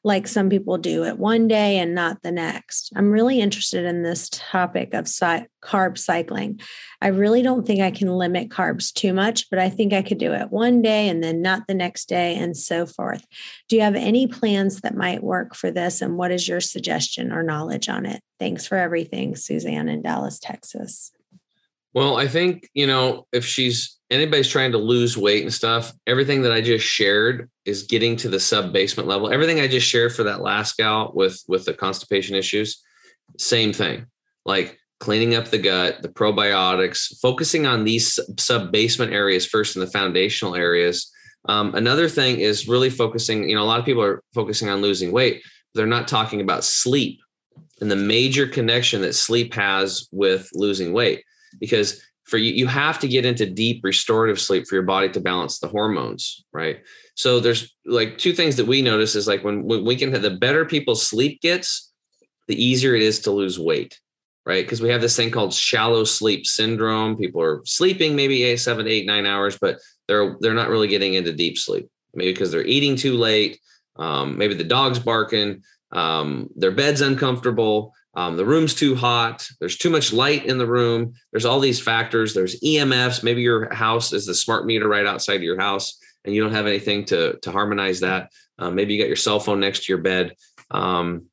Like 0.05 0.27
some 0.27 0.51
people 0.51 0.79
do 0.79 1.05
it 1.05 1.19
one 1.19 1.47
day 1.47 1.79
and 1.79 1.95
not 1.95 2.23
the 2.23 2.33
next. 2.33 2.93
I'm 2.97 3.13
really 3.13 3.41
interested 3.41 3.85
in 3.85 4.03
this 4.03 4.29
topic 4.31 4.95
of 4.95 5.07
si- 5.07 5.47
carb 5.63 5.97
cycling. 5.97 6.61
I 7.01 7.09
really 7.09 7.43
don't 7.43 7.67
think 7.67 7.81
I 7.81 7.93
can 7.93 8.09
limit 8.09 8.49
carbs 8.49 8.93
too 8.93 9.13
much, 9.13 9.49
but 9.49 9.59
I 9.61 9.71
think 9.71 9.93
I 9.93 10.03
could 10.03 10.19
do 10.19 10.33
it 10.33 10.51
one 10.51 10.83
day 10.83 11.09
and 11.09 11.23
then 11.23 11.41
not 11.41 11.67
the 11.69 11.75
next 11.75 12.09
day 12.09 12.35
and 12.35 12.57
so 12.57 12.85
forth. 12.85 13.25
Do 13.69 13.77
you 13.77 13.83
have 13.83 13.95
any 13.95 14.27
plans 14.27 14.81
that 14.81 14.97
might 14.97 15.23
work 15.23 15.55
for 15.55 15.71
this? 15.71 16.03
And 16.03 16.17
what 16.17 16.33
is 16.33 16.49
your 16.49 16.61
suggestion 16.61 17.33
or 17.33 17.43
knowledge 17.43 17.89
on 17.89 18.05
it? 18.05 18.23
Thanks 18.41 18.67
for 18.67 18.77
everything, 18.77 19.37
Suzanne 19.37 19.89
in 19.89 20.03
Dallas, 20.03 20.41
Texas. 20.41 21.13
Well, 21.95 22.17
I 22.17 22.27
think, 22.27 22.69
you 22.73 22.87
know, 22.87 23.27
if 23.33 23.45
she's 23.45 23.99
anybody's 24.11 24.49
trying 24.49 24.73
to 24.73 24.79
lose 24.79 25.17
weight 25.17 25.43
and 25.43 25.53
stuff, 25.53 25.93
everything 26.07 26.43
that 26.43 26.53
I 26.53 26.61
just 26.61 26.87
shared 26.87 27.51
is 27.65 27.85
getting 27.85 28.17
to 28.17 28.29
the 28.29 28.41
sub 28.41 28.73
basement 28.73 29.09
level. 29.09 29.33
Everything 29.33 29.61
I 29.61 29.69
just 29.69 29.87
shared 29.87 30.15
for 30.15 30.23
that 30.25 30.43
last 30.43 30.77
gal 30.77 31.13
with 31.15 31.43
with 31.49 31.65
the 31.65 31.75
constipation 31.75 32.37
issues, 32.37 32.83
same 33.39 33.73
thing. 33.73 34.07
Like 34.45 34.79
cleaning 35.01 35.35
up 35.35 35.49
the 35.49 35.59
gut, 35.59 36.01
the 36.01 36.09
probiotics, 36.09 37.19
focusing 37.21 37.67
on 37.67 37.85
these 37.85 38.19
sub 38.39 38.73
basement 38.73 39.13
areas 39.13 39.47
first 39.47 39.77
and 39.77 39.87
the 39.87 39.91
foundational 39.91 40.55
areas. 40.55 41.11
Um, 41.49 41.75
another 41.75 42.09
thing 42.09 42.39
is 42.39 42.69
really 42.69 42.91
focusing, 42.91 43.49
you 43.49 43.57
know, 43.57 43.65
a 43.65 43.67
lot 43.67 43.81
of 43.81 43.85
people 43.85 44.03
are 44.03 44.23
focusing 44.33 44.69
on 44.69 44.81
losing 44.81 45.11
weight. 45.11 45.43
They're 45.75 45.87
not 45.87 46.07
talking 46.07 46.41
about 46.41 46.63
sleep 46.63 47.21
and 47.81 47.91
the 47.91 47.97
major 47.97 48.47
connection 48.47 49.03
that 49.03 49.15
sleep 49.15 49.55
has 49.55 50.09
with 50.13 50.49
losing 50.55 50.93
weight 50.93 51.25
because 51.61 52.03
for 52.25 52.39
you 52.39 52.53
you 52.53 52.67
have 52.67 52.99
to 53.01 53.09
get 53.09 53.25
into 53.25 53.47
deep 53.47 53.83
restorative 53.83 54.41
sleep 54.41 54.67
for 54.67 54.75
your 54.75 54.85
body 54.85 55.09
to 55.09 55.21
balance 55.21 55.59
the 55.59 55.69
hormones 55.69 56.45
right? 56.53 56.81
So 57.15 57.41
there's 57.41 57.75
like 57.85 58.19
two 58.19 58.33
things 58.33 58.57
that 58.57 58.67
we 58.67 58.83
notice 58.83 59.15
is 59.15 59.29
like 59.29 59.45
when, 59.45 59.65
when 59.65 59.85
we 59.85 59.97
can 59.97 60.13
have 60.13 60.23
the 60.23 60.31
better 60.31 60.65
people's 60.65 61.07
sleep 61.07 61.41
gets 61.41 61.93
the 62.49 62.63
easier 62.63 62.95
it 62.95 63.03
is 63.03 63.21
to 63.21 63.31
lose 63.31 63.59
weight 63.59 63.99
right? 64.45 64.65
Because 64.65 64.83
we 64.83 64.89
have 64.89 65.01
this 65.01 65.15
thing 65.15 65.31
called 65.31 65.55
shallow 65.55 66.03
sleep 66.03 66.47
syndrome. 66.47 67.17
People 67.17 67.41
are 67.41 67.63
sleeping 67.65 68.17
maybe 68.17 68.43
eight 68.43 68.57
seven 68.57 68.89
eight 68.89 69.07
nine 69.07 69.27
hours 69.27 69.59
but 69.61 69.79
they're 70.09 70.37
they're 70.41 70.55
not 70.55 70.69
really 70.69 70.89
getting 70.89 71.15
into 71.15 71.33
deep 71.33 71.59
sleep. 71.59 71.89
Maybe 72.15 72.33
because 72.33 72.51
they're 72.51 72.65
eating 72.65 72.97
too 72.97 73.17
late 73.17 73.61
um, 73.97 74.39
maybe 74.39 74.55
the 74.55 74.65
dog's 74.65 74.99
barking 74.99 75.63
um, 75.93 76.49
their 76.57 76.71
bed's 76.71 77.01
uncomfortable 77.01 77.95
um, 78.15 78.37
the 78.37 78.45
room's 78.45 78.75
too 78.75 78.95
hot. 78.95 79.47
There's 79.59 79.79
too 79.79 79.91
much 79.91 80.13
light 80.13 80.45
in 80.45 80.59
the 80.59 80.67
room. 80.67 81.15
There's 81.31 81.45
all 81.45 81.61
these 81.61 81.81
factors. 81.81 82.35
There's 82.35 82.61
emfs 82.61 83.23
maybe 83.23 83.43
your 83.43 83.73
house 83.73 84.13
is 84.13 84.27
the 84.27 84.35
smart 84.35 84.67
meter 84.67 84.89
right 84.89 85.07
outside 85.07 85.37
of 85.37 85.43
your 85.43 85.61
house 85.61 85.99
and 86.25 86.35
you 86.35 86.43
don't 86.43 86.53
have 86.53 86.67
anything 86.67 87.05
to 87.07 87.39
to 87.43 87.51
harmonize 87.51 88.01
that. 88.01 88.31
Um, 88.59 88.75
maybe 88.75 88.95
you 88.95 89.01
got 89.01 89.09
your 89.09 89.17
cell 89.17 89.41
phone 89.41 89.61
next 89.61 89.85
to 89.85 89.93
your 89.93 90.03
bed. 90.03 90.37
Um, 90.71 91.27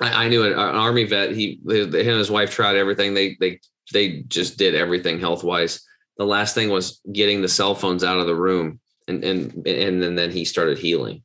I, 0.00 0.24
I, 0.24 0.28
knew 0.28 0.42
an, 0.44 0.52
an, 0.52 0.58
army 0.58 1.04
vet. 1.04 1.32
He 1.32 1.60
him 1.64 1.94
and 1.94 1.94
his 1.94 2.30
wife 2.30 2.50
tried 2.50 2.76
everything. 2.76 3.14
They 3.14 3.36
they 3.38 3.60
they 3.92 4.22
just 4.22 4.58
did 4.58 4.74
everything 4.74 5.20
health 5.20 5.44
wise 5.44 5.86
the 6.16 6.24
last 6.24 6.54
thing 6.54 6.70
was 6.70 7.00
getting 7.12 7.42
the 7.42 7.48
cell 7.48 7.74
phones 7.74 8.04
out 8.04 8.18
of 8.18 8.26
the 8.26 8.34
room 8.34 8.80
and 9.08 9.22
and 9.24 9.66
and, 9.66 10.02
and 10.02 10.18
then 10.18 10.30
he 10.30 10.44
started 10.44 10.78
healing 10.78 11.22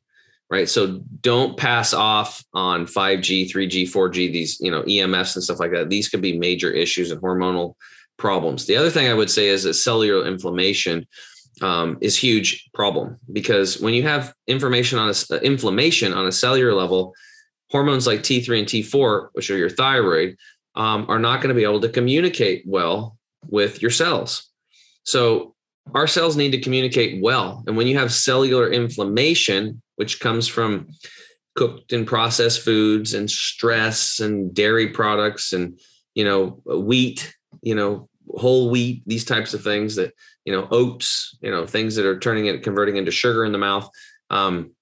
right? 0.52 0.68
So 0.68 1.00
don't 1.22 1.56
pass 1.56 1.94
off 1.94 2.44
on 2.52 2.84
5G, 2.84 3.50
3G, 3.50 3.84
4G, 3.84 4.30
these, 4.30 4.60
you 4.60 4.70
know, 4.70 4.82
EMFs 4.82 5.34
and 5.34 5.42
stuff 5.42 5.58
like 5.58 5.72
that. 5.72 5.88
These 5.88 6.10
could 6.10 6.20
be 6.20 6.38
major 6.38 6.70
issues 6.70 7.10
and 7.10 7.22
hormonal 7.22 7.74
problems. 8.18 8.66
The 8.66 8.76
other 8.76 8.90
thing 8.90 9.08
I 9.08 9.14
would 9.14 9.30
say 9.30 9.48
is 9.48 9.62
that 9.62 9.72
cellular 9.72 10.26
inflammation 10.26 11.06
um, 11.62 11.96
is 12.02 12.18
huge 12.18 12.68
problem 12.74 13.18
because 13.32 13.80
when 13.80 13.94
you 13.94 14.02
have 14.02 14.34
information 14.46 14.98
on 14.98 15.08
a, 15.08 15.34
uh, 15.34 15.38
inflammation 15.38 16.12
on 16.12 16.26
a 16.26 16.32
cellular 16.32 16.74
level, 16.74 17.14
hormones 17.70 18.06
like 18.06 18.20
T3 18.20 18.58
and 18.58 18.68
T4, 18.68 19.28
which 19.32 19.50
are 19.50 19.56
your 19.56 19.70
thyroid, 19.70 20.36
um, 20.74 21.06
are 21.08 21.18
not 21.18 21.40
going 21.40 21.48
to 21.48 21.58
be 21.58 21.64
able 21.64 21.80
to 21.80 21.88
communicate 21.88 22.62
well 22.66 23.16
with 23.48 23.80
your 23.80 23.90
cells. 23.90 24.50
So 25.04 25.54
our 25.94 26.06
cells 26.06 26.36
need 26.36 26.52
to 26.52 26.60
communicate 26.60 27.22
well. 27.22 27.64
And 27.66 27.74
when 27.74 27.86
you 27.86 27.98
have 27.98 28.12
cellular 28.12 28.70
inflammation, 28.70 29.80
which 30.02 30.18
comes 30.18 30.48
from 30.48 30.88
cooked 31.54 31.92
and 31.92 32.08
processed 32.08 32.64
foods 32.64 33.14
and 33.14 33.30
stress 33.30 34.18
and 34.18 34.52
dairy 34.52 34.88
products 34.88 35.52
and 35.52 35.78
you 36.16 36.24
know 36.24 36.60
wheat 36.66 37.36
you 37.62 37.72
know 37.72 38.08
whole 38.34 38.68
wheat 38.68 39.00
these 39.06 39.24
types 39.24 39.54
of 39.54 39.62
things 39.62 39.94
that 39.94 40.12
you 40.44 40.52
know 40.52 40.66
oats 40.72 41.38
you 41.40 41.52
know 41.52 41.64
things 41.64 41.94
that 41.94 42.04
are 42.04 42.18
turning 42.18 42.46
it 42.46 42.64
converting 42.64 42.96
into 42.96 43.12
sugar 43.12 43.44
in 43.44 43.52
the 43.52 43.58
mouth. 43.58 43.88
Um, 44.28 44.72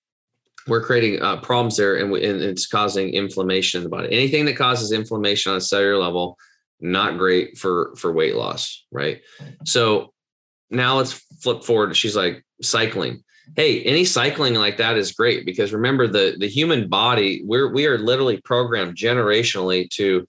we're 0.66 0.82
creating 0.82 1.20
uh, 1.20 1.36
problems 1.42 1.76
there 1.76 1.96
and, 1.96 2.10
we, 2.10 2.24
and 2.24 2.40
it's 2.40 2.66
causing 2.66 3.10
inflammation 3.10 3.78
in 3.78 3.84
the 3.84 3.90
body. 3.90 4.08
Anything 4.10 4.46
that 4.46 4.56
causes 4.56 4.90
inflammation 4.90 5.52
on 5.52 5.58
a 5.58 5.60
cellular 5.60 5.98
level 5.98 6.38
not 6.80 7.18
great 7.18 7.58
for 7.58 7.94
for 7.96 8.10
weight 8.10 8.36
loss 8.36 8.86
right? 8.90 9.20
So 9.66 10.14
now 10.70 10.96
let's 10.96 11.12
flip 11.42 11.62
forward. 11.62 11.94
She's 11.94 12.16
like 12.16 12.42
cycling 12.62 13.22
hey 13.56 13.82
any 13.82 14.04
cycling 14.04 14.54
like 14.54 14.76
that 14.76 14.96
is 14.96 15.12
great 15.12 15.44
because 15.44 15.72
remember 15.72 16.06
the 16.06 16.36
the 16.38 16.48
human 16.48 16.88
body 16.88 17.42
we're 17.44 17.72
we 17.72 17.86
are 17.86 17.98
literally 17.98 18.40
programmed 18.42 18.96
generationally 18.96 19.88
to 19.90 20.26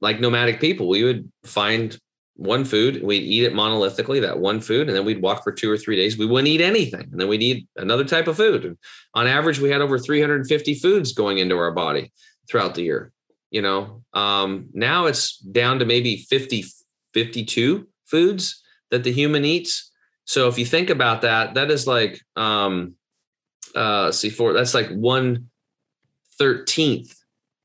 like 0.00 0.20
nomadic 0.20 0.60
people 0.60 0.88
we 0.88 1.04
would 1.04 1.30
find 1.44 1.98
one 2.34 2.64
food 2.64 3.02
we'd 3.02 3.22
eat 3.22 3.44
it 3.44 3.54
monolithically 3.54 4.20
that 4.20 4.38
one 4.38 4.60
food 4.60 4.88
and 4.88 4.96
then 4.96 5.04
we'd 5.04 5.22
walk 5.22 5.42
for 5.42 5.52
two 5.52 5.70
or 5.70 5.78
three 5.78 5.96
days. 5.96 6.18
We 6.18 6.26
wouldn't 6.26 6.48
eat 6.48 6.60
anything 6.60 7.08
and 7.10 7.18
then 7.18 7.28
we'd 7.28 7.42
eat 7.42 7.66
another 7.76 8.04
type 8.04 8.28
of 8.28 8.36
food. 8.36 8.66
And 8.66 8.76
on 9.14 9.26
average 9.26 9.58
we 9.58 9.70
had 9.70 9.80
over 9.80 9.98
350 9.98 10.74
foods 10.74 11.14
going 11.14 11.38
into 11.38 11.56
our 11.56 11.70
body 11.70 12.12
throughout 12.46 12.74
the 12.74 12.82
year 12.82 13.10
you 13.50 13.62
know? 13.62 14.02
Um, 14.12 14.68
now 14.74 15.06
it's 15.06 15.38
down 15.38 15.78
to 15.78 15.84
maybe 15.84 16.18
50 16.28 16.64
52 17.14 17.88
foods 18.04 18.62
that 18.90 19.02
the 19.02 19.12
human 19.12 19.44
eats 19.44 19.90
so 20.26 20.48
if 20.48 20.58
you 20.58 20.66
think 20.66 20.90
about 20.90 21.22
that, 21.22 21.54
that 21.54 21.70
is 21.70 21.86
like 21.86 22.20
um 22.34 22.94
uh 23.74 24.12
see 24.12 24.28
four 24.28 24.52
that's 24.52 24.74
like 24.74 24.90
one 24.90 25.48
thirteenth. 26.38 27.14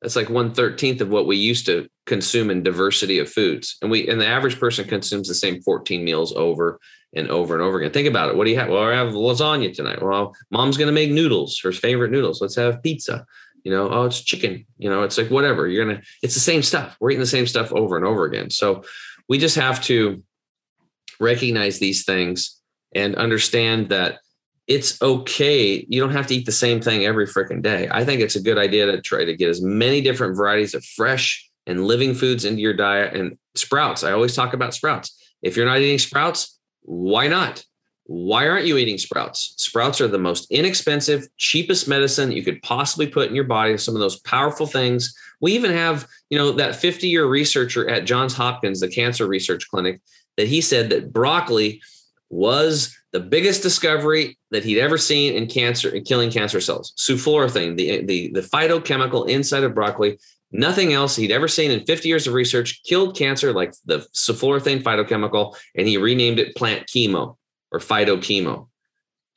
That's 0.02 0.16
like 0.16 0.30
one 0.30 0.54
thirteenth 0.54 1.02
of 1.02 1.10
what 1.10 1.28
we 1.28 1.38
used 1.38 1.66
to 1.66 1.90
consume 2.06 2.50
in 2.50 2.64
diversity 2.64 3.20
of 3.20 3.30
foods. 3.30 3.78
And 3.82 3.90
we 3.92 4.08
and 4.08 4.22
the 4.22 4.28
average 4.28 4.60
person 4.60 4.88
consumes 4.88 5.28
the 5.28 5.34
same 5.34 5.62
14 5.62 6.04
meals 6.04 6.34
over 6.36 6.80
and 7.14 7.30
over 7.30 7.54
and 7.54 7.64
over 7.64 7.80
again. 7.80 7.92
Think 7.92 8.08
about 8.08 8.30
it. 8.30 8.36
What 8.36 8.46
do 8.46 8.52
you 8.52 8.60
have? 8.60 8.70
Well, 8.70 8.84
I 8.84 8.96
have 8.96 9.14
lasagna 9.14 9.74
tonight. 9.74 10.02
Well, 10.02 10.36
mom's 10.52 10.78
gonna 10.78 10.92
make 10.92 11.12
noodles, 11.12 11.60
her 11.64 11.72
favorite 11.72 12.12
noodles. 12.12 12.42
Let's 12.42 12.56
have 12.56 12.82
pizza. 12.84 13.26
You 13.64 13.72
know, 13.72 13.90
oh, 13.90 14.06
it's 14.06 14.22
chicken. 14.22 14.66
You 14.78 14.90
know, 14.90 15.04
it's 15.04 15.18
like 15.18 15.30
whatever. 15.30 15.68
You're 15.68 15.86
gonna, 15.86 16.02
it's 16.22 16.34
the 16.34 16.40
same 16.40 16.64
stuff. 16.64 16.98
We're 17.00 17.12
eating 17.12 17.20
the 17.20 17.28
same 17.28 17.48
stuff 17.48 17.72
over 17.74 17.96
and 17.96 18.06
over 18.06 18.26
again. 18.26 18.50
So 18.50 18.84
we 19.30 19.38
just 19.38 19.56
have 19.56 19.82
to 19.84 20.24
recognize 21.22 21.80
these 21.80 22.04
things 22.04 22.60
and 22.94 23.16
understand 23.16 23.90
that 23.90 24.20
it's 24.68 25.02
okay. 25.02 25.86
You 25.90 26.02
don't 26.02 26.12
have 26.12 26.28
to 26.28 26.36
eat 26.36 26.46
the 26.46 26.52
same 26.52 26.82
thing 26.82 27.06
every 27.06 27.26
freaking 27.26 27.62
day. 27.62 27.90
I 27.92 28.06
think 28.06 28.22
it's 28.22 28.36
a 28.36 28.42
good 28.42 28.58
idea 28.58 28.86
to 28.86 29.02
try 29.02 29.26
to 29.26 29.36
get 29.36 29.50
as 29.50 29.62
many 29.62 30.02
different 30.02 30.36
varieties 30.36 30.74
of 30.74 30.84
fresh 30.84 31.50
and 31.68 31.86
living 31.86 32.14
foods 32.14 32.46
into 32.46 32.62
your 32.62 32.74
diet 32.74 33.16
and 33.16 33.38
sprouts. 33.56 34.04
I 34.04 34.12
always 34.12 34.36
talk 34.36 34.54
about 34.54 34.74
sprouts. 34.74 35.18
If 35.42 35.56
you're 35.56 35.66
not 35.66 35.80
eating 35.80 36.00
sprouts, 36.00 36.60
why 36.82 37.28
not? 37.28 37.64
Why 38.06 38.48
aren't 38.48 38.66
you 38.66 38.78
eating 38.78 38.98
sprouts? 38.98 39.54
Sprouts 39.58 40.02
are 40.02 40.08
the 40.08 40.18
most 40.18 40.52
inexpensive, 40.52 41.28
cheapest 41.38 41.88
medicine 41.88 42.32
you 42.32 42.44
could 42.44 42.62
possibly 42.62 43.08
put 43.08 43.30
in 43.30 43.36
your 43.36 43.46
body. 43.46 43.78
Some 43.78 43.96
of 43.96 44.02
those 44.02 44.20
powerful 44.22 44.66
things. 44.66 45.16
We 45.40 45.54
even 45.54 45.72
have, 45.72 46.08
you 46.30 46.38
know, 46.38 46.52
that 46.54 46.76
50 46.76 47.08
year 47.08 47.26
researcher 47.26 47.90
at 47.90 48.06
Johns 48.06 48.34
Hopkins, 48.34 48.80
the 48.80 48.90
cancer 48.90 49.28
research 49.28 49.68
clinic, 49.70 50.02
that 50.42 50.48
he 50.48 50.60
said 50.60 50.90
that 50.90 51.14
broccoli 51.14 51.80
was 52.32 52.98
the 53.12 53.20
biggest 53.20 53.62
discovery 53.62 54.40
that 54.50 54.64
he'd 54.64 54.80
ever 54.80 54.98
seen 54.98 55.36
in 55.36 55.46
cancer 55.46 55.90
in 55.90 56.04
killing 56.04 56.32
cancer 56.32 56.60
cells. 56.60 56.94
Sulforaphane, 56.98 57.78
the, 57.78 58.04
the, 58.04 58.32
the 58.32 58.42
phytochemical 58.42 59.30
inside 59.30 59.62
of 59.64 59.76
broccoli, 59.76 60.18
nothing 60.52 60.94
else 60.94 61.16
he'd 61.16 61.32
ever 61.32 61.48
seen 61.48 61.70
in 61.70 61.86
50 61.86 62.08
years 62.08 62.26
of 62.26 62.34
research 62.34 62.82
killed 62.84 63.16
cancer 63.16 63.54
like 63.54 63.76
the 63.86 64.00
sulforaphane 64.16 64.82
phytochemical, 64.82 65.56
and 65.76 65.88
he 65.88 65.98
renamed 65.98 66.40
it 66.40 66.56
plant 66.56 66.88
chemo 66.88 67.38
or 67.72 67.78
phytochemo. 67.78 68.68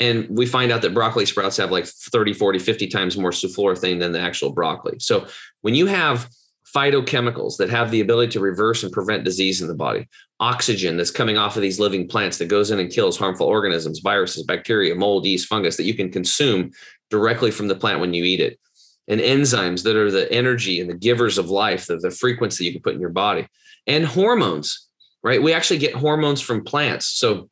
And 0.01 0.27
we 0.31 0.47
find 0.47 0.73
out 0.73 0.81
that 0.83 0.95
broccoli 0.95 1.27
sprouts 1.27 1.59
have 1.59 1.71
like 1.71 1.85
30, 1.85 2.33
40, 2.33 2.59
50 2.61 2.87
times 2.87 3.19
more 3.19 3.31
sulforaphane 3.31 4.01
than 4.01 4.13
the 4.13 4.21
actual 4.21 4.53
broccoli. 4.53 5.01
So 5.01 5.27
when 5.61 5.75
you 5.75 5.85
have 5.85 6.31
phytochemicals 6.75 7.57
that 7.57 7.71
have 7.71 7.91
the 7.91 8.01
ability 8.01 8.33
to 8.33 8.41
reverse 8.41 8.83
and 8.83 8.93
prevent 8.93 9.25
disease 9.25 9.63
in 9.63 9.69
the 9.69 9.75
body, 9.75 10.09
oxygen 10.41 10.97
that's 10.97 11.11
coming 11.11 11.39
off 11.39 11.57
of 11.57 11.63
these 11.63 11.79
living 11.79 12.09
plants 12.09 12.39
that 12.39 12.47
goes 12.47 12.71
in 12.71 12.81
and 12.81 12.91
kills 12.91 13.17
harmful 13.17 13.47
organisms, 13.47 14.01
viruses, 14.01 14.43
bacteria, 14.43 14.95
mold, 14.95 15.25
yeast, 15.25 15.47
fungus 15.47 15.77
that 15.77 15.85
you 15.85 15.95
can 15.95 16.11
consume 16.11 16.73
directly 17.11 17.51
from 17.51 17.69
the 17.69 17.77
plant 17.77 18.01
when 18.01 18.13
you 18.13 18.25
eat 18.25 18.41
it, 18.41 18.59
and 19.07 19.21
enzymes 19.21 19.85
that 19.85 19.97
are 19.97 20.11
the 20.11 20.31
energy 20.33 20.81
and 20.81 20.91
the 20.91 20.95
givers 20.95 21.39
of 21.39 21.49
life, 21.49 21.87
the, 21.87 21.97
the 21.99 22.11
frequency 22.11 22.65
you 22.65 22.73
can 22.73 22.83
put 22.83 22.95
in 22.95 23.01
your 23.01 23.11
body, 23.11 23.47
and 23.87 24.05
hormones, 24.05 24.89
right? 25.23 25.43
We 25.43 25.53
actually 25.53 25.79
get 25.79 25.95
hormones 25.95 26.41
from 26.41 26.65
plants. 26.65 27.07
So 27.07 27.49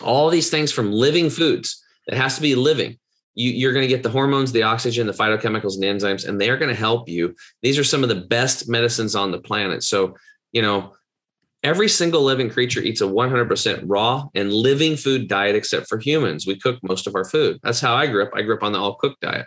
all 0.00 0.30
these 0.30 0.50
things 0.50 0.72
from 0.72 0.90
living 0.90 1.28
foods 1.28 1.82
that 2.06 2.16
has 2.16 2.36
to 2.36 2.42
be 2.42 2.54
living. 2.54 2.98
You, 3.34 3.50
you're 3.50 3.72
going 3.72 3.82
to 3.82 3.88
get 3.88 4.02
the 4.02 4.10
hormones, 4.10 4.52
the 4.52 4.62
oxygen, 4.62 5.06
the 5.06 5.12
phytochemicals, 5.12 5.74
and 5.74 5.84
enzymes, 5.84 6.26
and 6.26 6.40
they're 6.40 6.56
going 6.56 6.72
to 6.72 6.80
help 6.80 7.08
you. 7.08 7.34
These 7.62 7.78
are 7.78 7.84
some 7.84 8.02
of 8.02 8.08
the 8.08 8.14
best 8.14 8.68
medicines 8.68 9.14
on 9.14 9.30
the 9.30 9.40
planet. 9.40 9.82
So, 9.82 10.14
you 10.52 10.62
know, 10.62 10.92
every 11.62 11.88
single 11.88 12.22
living 12.22 12.50
creature 12.50 12.80
eats 12.80 13.00
a 13.00 13.04
100% 13.04 13.84
raw 13.86 14.26
and 14.34 14.52
living 14.52 14.96
food 14.96 15.28
diet 15.28 15.56
except 15.56 15.88
for 15.88 15.98
humans. 15.98 16.46
We 16.46 16.58
cook 16.58 16.78
most 16.82 17.06
of 17.06 17.14
our 17.14 17.24
food. 17.24 17.58
That's 17.62 17.80
how 17.80 17.94
I 17.94 18.06
grew 18.06 18.22
up. 18.22 18.30
I 18.34 18.42
grew 18.42 18.56
up 18.56 18.62
on 18.62 18.72
the 18.72 18.78
all 18.78 18.94
cooked 18.94 19.20
diet. 19.20 19.46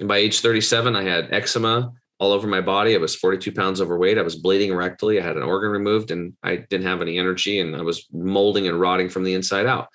And 0.00 0.08
by 0.08 0.16
age 0.18 0.40
37, 0.40 0.96
I 0.96 1.02
had 1.02 1.32
eczema 1.32 1.92
all 2.20 2.32
over 2.32 2.48
my 2.48 2.60
body. 2.60 2.94
I 2.94 2.98
was 2.98 3.14
42 3.14 3.52
pounds 3.52 3.80
overweight. 3.80 4.18
I 4.18 4.22
was 4.22 4.36
bleeding 4.36 4.70
rectally. 4.70 5.20
I 5.20 5.24
had 5.24 5.36
an 5.36 5.42
organ 5.42 5.70
removed 5.70 6.10
and 6.10 6.32
I 6.42 6.56
didn't 6.56 6.86
have 6.86 7.00
any 7.00 7.18
energy 7.18 7.60
and 7.60 7.76
I 7.76 7.82
was 7.82 8.06
molding 8.12 8.66
and 8.66 8.80
rotting 8.80 9.08
from 9.08 9.22
the 9.24 9.34
inside 9.34 9.66
out. 9.66 9.88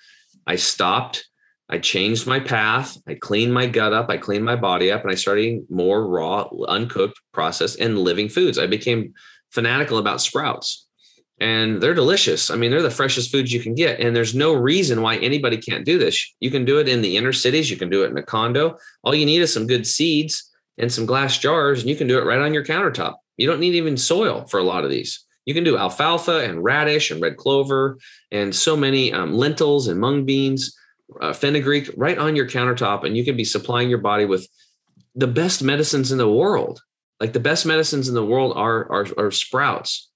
I 0.46 0.56
stopped 0.56 1.26
I 1.68 1.78
changed 1.78 2.26
my 2.26 2.40
path. 2.40 2.98
I 3.06 3.14
cleaned 3.14 3.54
my 3.54 3.66
gut 3.66 3.92
up. 3.92 4.10
I 4.10 4.18
cleaned 4.18 4.44
my 4.44 4.56
body 4.56 4.90
up, 4.90 5.02
and 5.02 5.10
I 5.10 5.14
started 5.14 5.64
more 5.70 6.06
raw, 6.06 6.48
uncooked, 6.68 7.18
processed, 7.32 7.80
and 7.80 7.98
living 7.98 8.28
foods. 8.28 8.58
I 8.58 8.66
became 8.66 9.14
fanatical 9.50 9.98
about 9.98 10.20
sprouts, 10.20 10.86
and 11.40 11.82
they're 11.82 11.94
delicious. 11.94 12.50
I 12.50 12.56
mean, 12.56 12.70
they're 12.70 12.82
the 12.82 12.90
freshest 12.90 13.32
foods 13.32 13.52
you 13.52 13.60
can 13.60 13.74
get, 13.74 13.98
and 13.98 14.14
there's 14.14 14.34
no 14.34 14.52
reason 14.52 15.00
why 15.00 15.16
anybody 15.16 15.56
can't 15.56 15.86
do 15.86 15.98
this. 15.98 16.34
You 16.40 16.50
can 16.50 16.66
do 16.66 16.78
it 16.78 16.88
in 16.88 17.00
the 17.00 17.16
inner 17.16 17.32
cities. 17.32 17.70
You 17.70 17.78
can 17.78 17.88
do 17.88 18.04
it 18.04 18.10
in 18.10 18.18
a 18.18 18.22
condo. 18.22 18.76
All 19.02 19.14
you 19.14 19.26
need 19.26 19.40
is 19.40 19.52
some 19.52 19.66
good 19.66 19.86
seeds 19.86 20.50
and 20.76 20.92
some 20.92 21.06
glass 21.06 21.38
jars, 21.38 21.80
and 21.80 21.88
you 21.88 21.96
can 21.96 22.08
do 22.08 22.18
it 22.18 22.26
right 22.26 22.40
on 22.40 22.52
your 22.52 22.64
countertop. 22.64 23.14
You 23.38 23.46
don't 23.46 23.60
need 23.60 23.74
even 23.74 23.96
soil 23.96 24.44
for 24.50 24.60
a 24.60 24.64
lot 24.64 24.84
of 24.84 24.90
these. 24.90 25.24
You 25.46 25.54
can 25.54 25.64
do 25.64 25.78
alfalfa 25.78 26.44
and 26.44 26.62
radish 26.62 27.10
and 27.10 27.20
red 27.20 27.36
clover 27.36 27.98
and 28.30 28.54
so 28.54 28.76
many 28.76 29.12
um, 29.12 29.34
lentils 29.34 29.88
and 29.88 30.00
mung 30.00 30.24
beans 30.24 30.76
uh, 31.20 31.32
fenugreek 31.32 31.90
right 31.96 32.18
on 32.18 32.36
your 32.36 32.48
countertop, 32.48 33.04
and 33.04 33.16
you 33.16 33.24
can 33.24 33.36
be 33.36 33.44
supplying 33.44 33.88
your 33.88 33.98
body 33.98 34.24
with 34.24 34.48
the 35.14 35.26
best 35.26 35.62
medicines 35.62 36.12
in 36.12 36.18
the 36.18 36.30
world. 36.30 36.80
Like 37.20 37.32
the 37.32 37.40
best 37.40 37.64
medicines 37.66 38.08
in 38.08 38.14
the 38.14 38.24
world 38.24 38.56
are 38.56 38.90
are, 38.90 39.06
are 39.18 39.30
sprouts. 39.30 40.10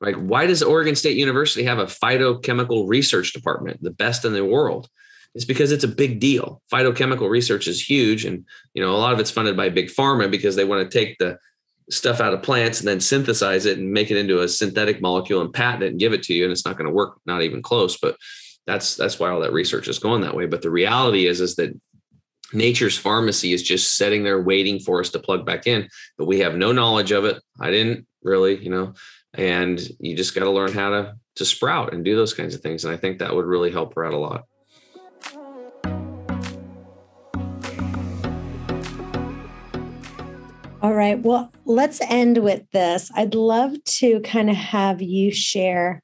Like 0.00 0.16
why 0.16 0.46
does 0.46 0.62
Oregon 0.62 0.94
State 0.94 1.16
University 1.16 1.64
have 1.64 1.78
a 1.78 1.86
phytochemical 1.86 2.88
research 2.88 3.32
department, 3.32 3.82
the 3.82 3.90
best 3.90 4.24
in 4.24 4.32
the 4.32 4.44
world? 4.44 4.88
It's 5.34 5.44
because 5.44 5.72
it's 5.72 5.84
a 5.84 5.88
big 5.88 6.20
deal. 6.20 6.62
Phytochemical 6.72 7.28
research 7.28 7.66
is 7.66 7.82
huge, 7.82 8.24
and 8.24 8.44
you 8.74 8.82
know 8.82 8.94
a 8.94 8.98
lot 8.98 9.12
of 9.12 9.20
it's 9.20 9.30
funded 9.30 9.56
by 9.56 9.68
big 9.68 9.88
pharma 9.88 10.30
because 10.30 10.56
they 10.56 10.64
want 10.64 10.88
to 10.88 10.98
take 10.98 11.18
the 11.18 11.38
stuff 11.90 12.20
out 12.20 12.34
of 12.34 12.42
plants 12.42 12.80
and 12.80 12.88
then 12.88 13.00
synthesize 13.00 13.64
it 13.64 13.78
and 13.78 13.90
make 13.90 14.10
it 14.10 14.18
into 14.18 14.40
a 14.40 14.48
synthetic 14.48 15.00
molecule 15.00 15.40
and 15.40 15.52
patent 15.52 15.82
it 15.82 15.88
and 15.88 16.00
give 16.00 16.12
it 16.12 16.22
to 16.24 16.34
you, 16.34 16.44
and 16.44 16.52
it's 16.52 16.64
not 16.64 16.76
going 16.76 16.86
to 16.86 16.94
work, 16.94 17.18
not 17.26 17.42
even 17.42 17.62
close. 17.62 17.96
But 17.96 18.16
that's 18.68 18.96
that's 18.96 19.18
why 19.18 19.30
all 19.30 19.40
that 19.40 19.54
research 19.54 19.88
is 19.88 19.98
going 19.98 20.20
that 20.20 20.36
way. 20.36 20.44
But 20.44 20.60
the 20.60 20.70
reality 20.70 21.26
is 21.26 21.40
is 21.40 21.56
that 21.56 21.74
nature's 22.52 22.98
pharmacy 22.98 23.54
is 23.54 23.62
just 23.62 23.96
sitting 23.96 24.22
there 24.24 24.42
waiting 24.42 24.78
for 24.78 25.00
us 25.00 25.08
to 25.10 25.18
plug 25.18 25.44
back 25.44 25.66
in 25.66 25.88
but 26.16 26.26
we 26.26 26.38
have 26.40 26.54
no 26.54 26.70
knowledge 26.70 27.10
of 27.10 27.24
it. 27.24 27.42
I 27.58 27.70
didn't 27.70 28.06
really 28.22 28.62
you 28.62 28.70
know 28.70 28.92
and 29.32 29.80
you 30.00 30.14
just 30.14 30.34
got 30.34 30.44
to 30.44 30.50
learn 30.50 30.72
how 30.72 30.90
to 30.90 31.14
to 31.36 31.44
sprout 31.46 31.94
and 31.94 32.04
do 32.04 32.14
those 32.14 32.34
kinds 32.34 32.54
of 32.54 32.60
things. 32.60 32.84
And 32.84 32.92
i 32.92 32.96
think 32.98 33.18
that 33.18 33.34
would 33.34 33.46
really 33.46 33.70
help 33.70 33.94
her 33.94 34.04
out 34.04 34.12
a 34.12 34.18
lot. 34.18 34.44
All 40.82 40.92
right 40.92 41.18
well 41.18 41.50
let's 41.64 42.02
end 42.02 42.36
with 42.36 42.70
this. 42.72 43.10
I'd 43.14 43.34
love 43.34 43.82
to 44.00 44.20
kind 44.20 44.50
of 44.50 44.56
have 44.56 45.00
you 45.00 45.32
share 45.32 46.02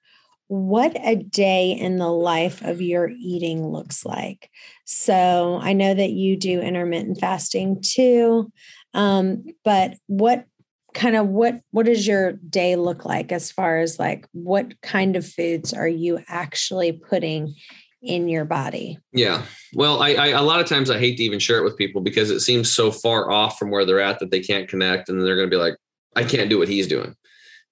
what 0.49 0.97
a 1.03 1.17
day 1.17 1.73
in 1.73 1.97
the 1.97 2.11
life 2.11 2.63
of 2.63 2.83
your 2.83 3.09
eating 3.09 3.67
looks 3.67 4.05
like. 4.05 4.51
So 4.85 5.59
I 5.63 5.73
know 5.73 5.95
that 5.95 6.11
you 6.11 6.37
do 6.37 6.61
intermittent 6.61 7.19
fasting 7.19 7.81
too, 7.83 8.53
um, 8.93 9.45
but 9.65 9.95
what 10.07 10.47
kind 10.93 11.17
of 11.17 11.27
what 11.27 11.61
what 11.73 11.87
does 11.87 12.07
your 12.07 12.33
day 12.33 12.77
look 12.77 13.05
like 13.05 13.33
as 13.33 13.51
far 13.51 13.79
as 13.79 13.99
like 13.99 14.29
what 14.33 14.81
kind 14.81 15.17
of 15.17 15.27
foods 15.27 15.73
are 15.73 15.89
you 15.89 16.21
actually 16.29 16.93
putting 16.93 17.55
in 18.01 18.29
your 18.29 18.45
body? 18.45 18.99
Yeah. 19.13 19.43
Well 19.75 20.03
I, 20.03 20.11
I, 20.11 20.27
a 20.29 20.43
lot 20.43 20.61
of 20.61 20.67
times 20.67 20.91
i 20.91 20.99
hate 20.99 21.17
to 21.17 21.25
even 21.25 21.41
share 21.41 21.59
it 21.59 21.65
with 21.65 21.77
people 21.77 22.01
because 22.01 22.31
it 22.31 22.41
seems 22.41 22.71
so 22.71 22.93
far 22.93 23.31
off 23.31 23.59
from 23.59 23.71
where 23.71 23.85
they're 23.85 24.01
at 24.01 24.21
that 24.21 24.31
they 24.31 24.41
can't 24.41 24.69
connect 24.69 25.09
and 25.09 25.21
they're 25.21 25.37
going 25.37 25.51
to 25.51 25.55
be 25.55 25.61
like 25.61 25.77
i 26.15 26.23
can't 26.23 26.51
do 26.51 26.59
what 26.59 26.69
he's 26.69 26.87
doing 26.87 27.17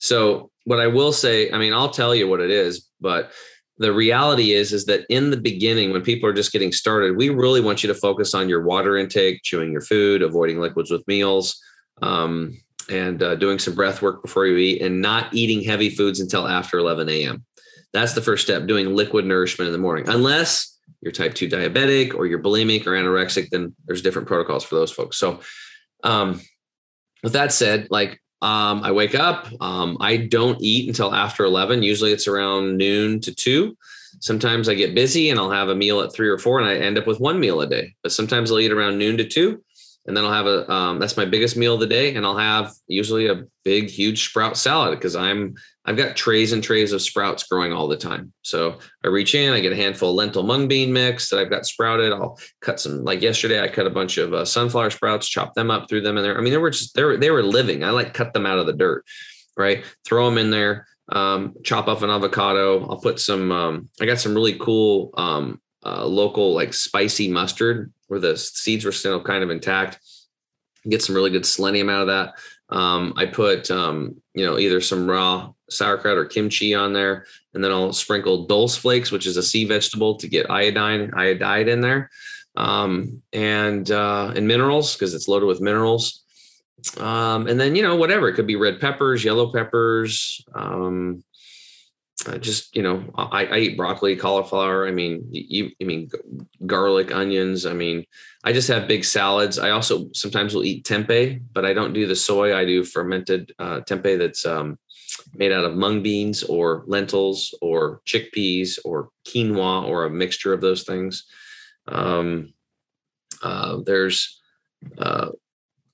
so 0.02 0.50
what 0.64 0.80
I 0.80 0.86
will 0.86 1.12
say, 1.12 1.50
I 1.50 1.58
mean, 1.58 1.72
I'll 1.72 1.90
tell 1.90 2.14
you 2.14 2.28
what 2.28 2.40
it 2.40 2.50
is, 2.50 2.88
but 3.00 3.32
the 3.78 3.92
reality 3.92 4.52
is 4.52 4.72
is 4.72 4.84
that 4.84 5.06
in 5.08 5.30
the 5.30 5.36
beginning 5.36 5.90
when 5.90 6.02
people 6.02 6.28
are 6.28 6.34
just 6.34 6.52
getting 6.52 6.70
started 6.70 7.16
we 7.16 7.30
really 7.30 7.60
want 7.60 7.82
you 7.82 7.88
to 7.88 7.94
focus 7.98 8.34
on 8.34 8.48
your 8.48 8.62
water 8.62 8.98
intake 8.98 9.42
chewing 9.42 9.72
your 9.72 9.80
food 9.80 10.22
avoiding 10.22 10.60
liquids 10.60 10.90
with 10.90 11.02
meals 11.08 11.58
um, 12.02 12.56
and 12.90 13.22
uh, 13.22 13.34
doing 13.34 13.58
some 13.58 13.74
breath 13.74 14.02
work 14.02 14.22
before 14.22 14.46
you 14.46 14.56
eat 14.58 14.82
and 14.82 15.00
not 15.00 15.32
eating 15.32 15.64
heavy 15.64 15.88
foods 15.88 16.20
until 16.20 16.46
after 16.46 16.78
11 16.78 17.08
a.m 17.08 17.44
that's 17.92 18.14
the 18.14 18.22
first 18.22 18.44
step 18.44 18.66
doing 18.66 18.94
liquid 18.94 19.24
nourishment 19.24 19.66
in 19.66 19.72
the 19.72 19.78
morning. 19.78 20.08
Unless 20.08 20.78
you're 21.00 21.12
type 21.12 21.34
2 21.34 21.48
diabetic 21.48 22.14
or 22.14 22.26
you're 22.26 22.42
bulimic 22.42 22.86
or 22.86 22.92
anorexic 22.92 23.48
then 23.50 23.74
there's 23.86 24.02
different 24.02 24.28
protocols 24.28 24.64
for 24.64 24.74
those 24.76 24.90
folks. 24.90 25.18
So 25.18 25.40
um, 26.04 26.40
with 27.22 27.34
that 27.34 27.52
said 27.52 27.88
like 27.90 28.20
um, 28.42 28.82
I 28.82 28.90
wake 28.90 29.14
up. 29.14 29.46
Um, 29.60 29.96
I 30.00 30.16
don't 30.16 30.60
eat 30.60 30.88
until 30.88 31.14
after 31.14 31.44
11. 31.44 31.82
Usually 31.82 32.12
it's 32.12 32.26
around 32.26 32.76
noon 32.76 33.20
to 33.20 33.34
two. 33.34 33.76
Sometimes 34.20 34.68
I 34.68 34.74
get 34.74 34.94
busy 34.94 35.30
and 35.30 35.38
I'll 35.38 35.50
have 35.50 35.68
a 35.68 35.74
meal 35.74 36.00
at 36.00 36.12
three 36.12 36.28
or 36.28 36.38
four 36.38 36.58
and 36.58 36.68
I 36.68 36.76
end 36.76 36.98
up 36.98 37.06
with 37.06 37.20
one 37.20 37.40
meal 37.40 37.60
a 37.60 37.66
day. 37.66 37.94
But 38.02 38.12
sometimes 38.12 38.50
I'll 38.50 38.60
eat 38.60 38.72
around 38.72 38.98
noon 38.98 39.16
to 39.16 39.24
two 39.24 39.62
and 40.06 40.16
then 40.16 40.24
I'll 40.24 40.32
have 40.32 40.46
a 40.46 40.70
um, 40.70 40.98
that's 40.98 41.16
my 41.16 41.24
biggest 41.24 41.56
meal 41.56 41.74
of 41.74 41.80
the 41.80 41.86
day, 41.86 42.14
and 42.14 42.26
I'll 42.26 42.36
have 42.36 42.72
usually 42.88 43.28
a 43.28 43.44
big, 43.64 43.88
huge 43.88 44.28
sprout 44.28 44.56
salad 44.56 44.98
because 44.98 45.14
I'm 45.14 45.54
I've 45.84 45.96
got 45.96 46.16
trays 46.16 46.52
and 46.52 46.62
trays 46.62 46.92
of 46.92 47.02
sprouts 47.02 47.44
growing 47.44 47.72
all 47.72 47.86
the 47.86 47.96
time. 47.96 48.32
So 48.42 48.78
I 49.04 49.08
reach 49.08 49.34
in, 49.34 49.52
I 49.52 49.60
get 49.60 49.72
a 49.72 49.76
handful 49.76 50.10
of 50.10 50.16
lentil 50.16 50.42
mung 50.42 50.66
bean 50.66 50.92
mix 50.92 51.30
that 51.30 51.38
I've 51.38 51.50
got 51.50 51.66
sprouted. 51.66 52.12
I'll 52.12 52.38
cut 52.60 52.80
some 52.80 53.04
like 53.04 53.22
yesterday. 53.22 53.60
I 53.60 53.68
cut 53.68 53.86
a 53.86 53.90
bunch 53.90 54.18
of 54.18 54.34
uh, 54.34 54.44
sunflower 54.44 54.90
sprouts, 54.90 55.28
chop 55.28 55.54
them 55.54 55.70
up, 55.70 55.88
threw 55.88 56.00
them 56.00 56.16
in 56.16 56.24
there. 56.24 56.36
I 56.36 56.40
mean, 56.40 56.52
they 56.52 56.58
were 56.58 56.70
just 56.70 56.96
they 56.96 57.04
were 57.04 57.16
they 57.16 57.30
were 57.30 57.42
living. 57.42 57.84
I 57.84 57.90
like 57.90 58.12
cut 58.12 58.32
them 58.32 58.46
out 58.46 58.58
of 58.58 58.66
the 58.66 58.72
dirt, 58.72 59.04
right? 59.56 59.84
Throw 60.04 60.28
them 60.28 60.38
in 60.38 60.50
there. 60.50 60.88
Um, 61.10 61.54
chop 61.62 61.86
off 61.86 62.02
an 62.02 62.10
avocado. 62.10 62.88
I'll 62.88 63.00
put 63.00 63.20
some. 63.20 63.52
Um, 63.52 63.88
I 64.00 64.06
got 64.06 64.18
some 64.18 64.34
really 64.34 64.58
cool 64.58 65.10
um, 65.14 65.60
uh, 65.84 66.04
local 66.06 66.54
like 66.54 66.74
spicy 66.74 67.28
mustard 67.28 67.92
where 68.12 68.20
the 68.20 68.36
seeds 68.36 68.84
were 68.84 68.92
still 68.92 69.22
kind 69.22 69.42
of 69.42 69.48
intact. 69.48 69.98
Get 70.86 71.02
some 71.02 71.14
really 71.14 71.30
good 71.30 71.46
selenium 71.46 71.88
out 71.88 72.02
of 72.02 72.08
that. 72.08 72.34
Um, 72.68 73.14
I 73.16 73.24
put, 73.24 73.70
um, 73.70 74.20
you 74.34 74.44
know, 74.44 74.58
either 74.58 74.82
some 74.82 75.08
raw 75.08 75.50
sauerkraut 75.70 76.18
or 76.18 76.26
kimchi 76.26 76.74
on 76.74 76.92
there, 76.92 77.24
and 77.54 77.64
then 77.64 77.72
I'll 77.72 77.94
sprinkle 77.94 78.44
dulse 78.44 78.76
flakes, 78.76 79.10
which 79.10 79.26
is 79.26 79.38
a 79.38 79.42
sea 79.42 79.64
vegetable, 79.64 80.16
to 80.16 80.28
get 80.28 80.50
iodine, 80.50 81.10
iodide 81.16 81.68
in 81.68 81.80
there, 81.80 82.10
um, 82.54 83.22
and 83.32 83.90
uh, 83.90 84.34
and 84.36 84.46
minerals 84.46 84.94
because 84.94 85.14
it's 85.14 85.26
loaded 85.26 85.46
with 85.46 85.62
minerals. 85.62 86.22
Um, 86.98 87.46
and 87.46 87.58
then 87.58 87.74
you 87.74 87.82
know 87.82 87.96
whatever 87.96 88.28
it 88.28 88.34
could 88.34 88.46
be 88.46 88.56
red 88.56 88.78
peppers, 88.78 89.24
yellow 89.24 89.50
peppers, 89.50 90.44
um, 90.54 91.24
uh, 92.26 92.38
just 92.38 92.74
you 92.76 92.82
know 92.82 93.04
I, 93.16 93.46
I, 93.46 93.58
eat 93.58 93.76
broccoli 93.76 94.16
cauliflower. 94.16 94.86
I 94.86 94.90
mean 94.92 95.26
you 95.30 95.70
i 95.80 95.84
mean 95.84 96.10
garlic 96.66 97.12
onions. 97.12 97.66
I 97.66 97.72
mean 97.72 98.04
i 98.44 98.52
just 98.52 98.68
have 98.68 98.88
big 98.88 99.04
salads. 99.04 99.58
I 99.58 99.70
also 99.70 100.08
sometimes 100.12 100.54
will 100.54 100.64
eat 100.64 100.84
tempeh 100.84 101.42
but 101.52 101.64
i 101.64 101.72
don't 101.72 101.92
do 101.92 102.06
the 102.06 102.16
soy. 102.16 102.56
I 102.56 102.64
do 102.64 102.84
fermented 102.84 103.52
uh, 103.58 103.80
tempeh 103.80 104.18
that's 104.18 104.46
um, 104.46 104.78
made 105.34 105.52
out 105.52 105.64
of 105.64 105.74
mung 105.74 106.02
beans 106.02 106.42
or 106.42 106.84
lentils 106.86 107.54
or 107.60 108.00
chickpeas 108.06 108.78
or 108.84 109.10
quinoa 109.26 109.84
or 109.84 110.04
a 110.04 110.10
mixture 110.10 110.52
of 110.52 110.60
those 110.60 110.84
things. 110.84 111.24
Um, 111.88 112.54
uh, 113.42 113.78
there's 113.84 114.40
uh, 114.98 115.30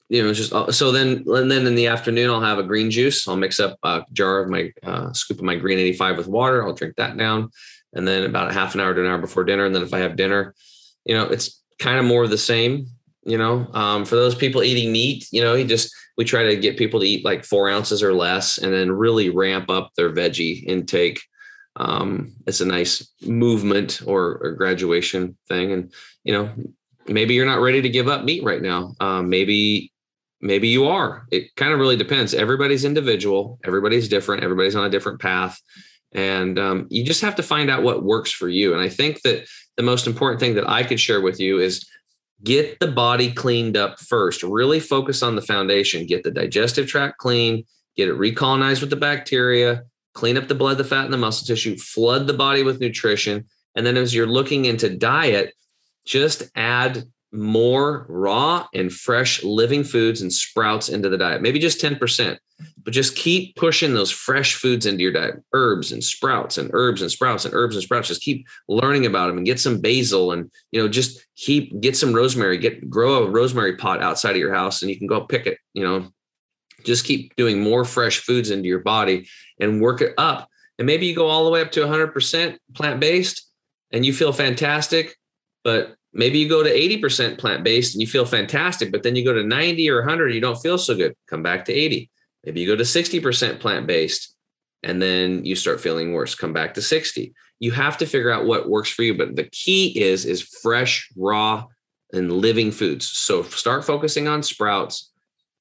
you 0.08 0.22
know, 0.22 0.32
just 0.32 0.52
uh, 0.52 0.72
so 0.72 0.90
then 0.90 1.24
and 1.26 1.50
then 1.50 1.66
in 1.66 1.74
the 1.74 1.86
afternoon 1.86 2.30
I'll 2.30 2.40
have 2.40 2.58
a 2.58 2.62
green 2.62 2.90
juice. 2.90 3.28
I'll 3.28 3.36
mix 3.36 3.60
up 3.60 3.78
a 3.82 4.04
jar 4.12 4.40
of 4.40 4.48
my 4.48 4.72
uh, 4.82 5.12
scoop 5.12 5.38
of 5.38 5.44
my 5.44 5.56
green 5.56 5.78
85 5.78 6.16
with 6.16 6.28
water. 6.28 6.64
I'll 6.64 6.74
drink 6.74 6.96
that 6.96 7.16
down, 7.16 7.50
and 7.92 8.08
then 8.08 8.24
about 8.24 8.50
a 8.50 8.54
half 8.54 8.74
an 8.74 8.80
hour 8.80 8.94
to 8.94 9.00
an 9.00 9.06
hour 9.06 9.18
before 9.18 9.44
dinner. 9.44 9.66
And 9.66 9.74
then 9.74 9.82
if 9.82 9.92
I 9.92 9.98
have 9.98 10.16
dinner, 10.16 10.54
you 11.04 11.14
know, 11.14 11.24
it's 11.24 11.62
kind 11.78 11.98
of 11.98 12.06
more 12.06 12.24
of 12.24 12.30
the 12.30 12.38
same. 12.38 12.86
You 13.24 13.36
know, 13.36 13.68
um, 13.74 14.06
for 14.06 14.16
those 14.16 14.34
people 14.34 14.62
eating 14.62 14.90
meat, 14.90 15.26
you 15.30 15.42
know, 15.42 15.54
you 15.54 15.66
just 15.66 15.94
we 16.16 16.24
try 16.24 16.44
to 16.44 16.56
get 16.56 16.78
people 16.78 17.00
to 17.00 17.06
eat 17.06 17.24
like 17.24 17.44
four 17.44 17.68
ounces 17.68 18.02
or 18.02 18.14
less, 18.14 18.56
and 18.56 18.72
then 18.72 18.90
really 18.90 19.28
ramp 19.28 19.68
up 19.68 19.90
their 19.94 20.10
veggie 20.10 20.64
intake. 20.64 21.20
Um, 21.76 22.32
it's 22.46 22.62
a 22.62 22.66
nice 22.66 23.06
movement 23.22 24.00
or, 24.06 24.38
or 24.42 24.52
graduation 24.52 25.36
thing, 25.48 25.72
and 25.72 25.92
you 26.24 26.32
know, 26.32 26.50
maybe 27.06 27.34
you're 27.34 27.46
not 27.46 27.60
ready 27.60 27.82
to 27.82 27.88
give 27.90 28.08
up 28.08 28.24
meat 28.24 28.42
right 28.42 28.62
now. 28.62 28.94
Um, 29.00 29.28
maybe 29.28 29.92
maybe 30.40 30.68
you 30.68 30.86
are. 30.86 31.26
It 31.30 31.54
kind 31.56 31.72
of 31.72 31.80
really 31.80 31.96
depends. 31.96 32.34
Everybody's 32.34 32.84
individual, 32.84 33.58
everybody's 33.64 34.08
different, 34.08 34.44
everybody's 34.44 34.76
on 34.76 34.84
a 34.84 34.90
different 34.90 35.20
path. 35.20 35.60
And 36.12 36.58
um, 36.58 36.86
you 36.90 37.04
just 37.04 37.20
have 37.20 37.36
to 37.36 37.42
find 37.42 37.70
out 37.70 37.82
what 37.82 38.04
works 38.04 38.32
for 38.32 38.48
you. 38.48 38.72
And 38.72 38.80
I 38.80 38.88
think 38.88 39.22
that 39.22 39.46
the 39.76 39.82
most 39.82 40.06
important 40.06 40.40
thing 40.40 40.54
that 40.54 40.68
I 40.68 40.82
could 40.82 41.00
share 41.00 41.20
with 41.20 41.38
you 41.38 41.58
is 41.58 41.86
get 42.42 42.78
the 42.80 42.90
body 42.90 43.32
cleaned 43.32 43.76
up 43.76 43.98
first. 43.98 44.42
Really 44.42 44.80
focus 44.80 45.22
on 45.22 45.36
the 45.36 45.42
foundation. 45.42 46.06
Get 46.06 46.22
the 46.22 46.30
digestive 46.30 46.86
tract 46.86 47.18
clean, 47.18 47.64
get 47.96 48.08
it 48.08 48.16
recolonized 48.16 48.80
with 48.80 48.90
the 48.90 48.96
bacteria, 48.96 49.82
clean 50.14 50.38
up 50.38 50.48
the 50.48 50.54
blood, 50.54 50.78
the 50.78 50.84
fat, 50.84 51.04
and 51.04 51.12
the 51.12 51.18
muscle 51.18 51.46
tissue, 51.46 51.76
flood 51.76 52.26
the 52.26 52.32
body 52.32 52.62
with 52.62 52.80
nutrition. 52.80 53.44
And 53.74 53.84
then 53.84 53.96
as 53.96 54.14
you're 54.14 54.26
looking 54.26 54.64
into 54.64 54.96
diet, 54.96 55.54
just 56.06 56.44
add 56.56 57.04
more 57.32 58.06
raw 58.08 58.66
and 58.74 58.92
fresh 58.92 59.42
living 59.42 59.84
foods 59.84 60.22
and 60.22 60.32
sprouts 60.32 60.88
into 60.88 61.08
the 61.08 61.18
diet. 61.18 61.42
Maybe 61.42 61.58
just 61.58 61.80
10%, 61.80 62.38
but 62.82 62.92
just 62.92 63.16
keep 63.16 63.54
pushing 63.56 63.94
those 63.94 64.10
fresh 64.10 64.54
foods 64.54 64.86
into 64.86 65.02
your 65.02 65.12
diet 65.12 65.42
herbs 65.52 65.92
and 65.92 66.02
sprouts 66.02 66.56
and 66.56 66.70
herbs 66.72 67.02
and 67.02 67.10
sprouts 67.10 67.44
and 67.44 67.54
herbs 67.54 67.76
and 67.76 67.82
sprouts. 67.82 68.08
Just 68.08 68.22
keep 68.22 68.46
learning 68.68 69.04
about 69.04 69.28
them 69.28 69.36
and 69.36 69.46
get 69.46 69.60
some 69.60 69.80
basil 69.80 70.32
and, 70.32 70.50
you 70.72 70.80
know, 70.80 70.88
just 70.88 71.26
keep, 71.36 71.78
get 71.80 71.96
some 71.96 72.14
rosemary, 72.14 72.56
get, 72.56 72.88
grow 72.88 73.24
a 73.24 73.30
rosemary 73.30 73.76
pot 73.76 74.02
outside 74.02 74.32
of 74.32 74.38
your 74.38 74.54
house 74.54 74.80
and 74.80 74.90
you 74.90 74.96
can 74.96 75.06
go 75.06 75.20
pick 75.20 75.46
it, 75.46 75.58
you 75.74 75.82
know, 75.82 76.08
just 76.84 77.04
keep 77.04 77.34
doing 77.36 77.60
more 77.60 77.84
fresh 77.84 78.20
foods 78.20 78.50
into 78.50 78.68
your 78.68 78.78
body 78.80 79.28
and 79.60 79.82
work 79.82 80.00
it 80.00 80.14
up. 80.16 80.48
And 80.78 80.86
maybe 80.86 81.06
you 81.06 81.14
go 81.14 81.26
all 81.26 81.44
the 81.44 81.50
way 81.50 81.60
up 81.60 81.72
to 81.72 81.80
100% 81.80 82.56
plant 82.74 83.00
based 83.00 83.50
and 83.92 84.06
you 84.06 84.12
feel 84.12 84.32
fantastic, 84.32 85.16
but 85.64 85.96
maybe 86.18 86.38
you 86.38 86.48
go 86.48 86.64
to 86.64 86.70
80% 86.70 87.38
plant 87.38 87.62
based 87.62 87.94
and 87.94 88.02
you 88.02 88.06
feel 88.06 88.26
fantastic, 88.26 88.90
but 88.90 89.04
then 89.04 89.14
you 89.16 89.24
go 89.24 89.32
to 89.32 89.44
90 89.44 89.88
or 89.88 90.00
100, 90.00 90.34
you 90.34 90.40
don't 90.40 90.60
feel 90.60 90.76
so 90.76 90.94
good. 90.94 91.14
Come 91.28 91.42
back 91.42 91.64
to 91.66 91.72
80. 91.72 92.10
Maybe 92.44 92.60
you 92.60 92.66
go 92.66 92.76
to 92.76 92.82
60% 92.82 93.60
plant 93.60 93.86
based 93.86 94.34
and 94.82 95.00
then 95.00 95.44
you 95.44 95.54
start 95.54 95.80
feeling 95.80 96.12
worse. 96.12 96.34
Come 96.34 96.52
back 96.52 96.74
to 96.74 96.82
60. 96.82 97.32
You 97.60 97.70
have 97.70 97.96
to 97.98 98.06
figure 98.06 98.32
out 98.32 98.46
what 98.46 98.68
works 98.68 98.90
for 98.90 99.02
you, 99.02 99.16
but 99.16 99.36
the 99.36 99.48
key 99.50 100.00
is 100.00 100.24
is 100.24 100.42
fresh, 100.42 101.08
raw, 101.16 101.64
and 102.12 102.32
living 102.32 102.72
foods. 102.72 103.08
So 103.08 103.44
start 103.44 103.84
focusing 103.84 104.26
on 104.28 104.42
sprouts, 104.42 105.12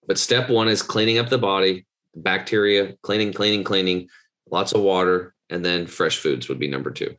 but 0.07 0.17
step 0.17 0.49
1 0.49 0.67
is 0.67 0.81
cleaning 0.81 1.19
up 1.19 1.29
the 1.29 1.37
body, 1.37 1.85
bacteria, 2.15 2.95
cleaning, 3.03 3.33
cleaning, 3.33 3.63
cleaning, 3.63 4.09
lots 4.49 4.73
of 4.73 4.81
water, 4.81 5.35
and 5.49 5.63
then 5.63 5.87
fresh 5.87 6.17
foods 6.17 6.49
would 6.49 6.59
be 6.59 6.67
number 6.67 6.91
2. 6.91 7.15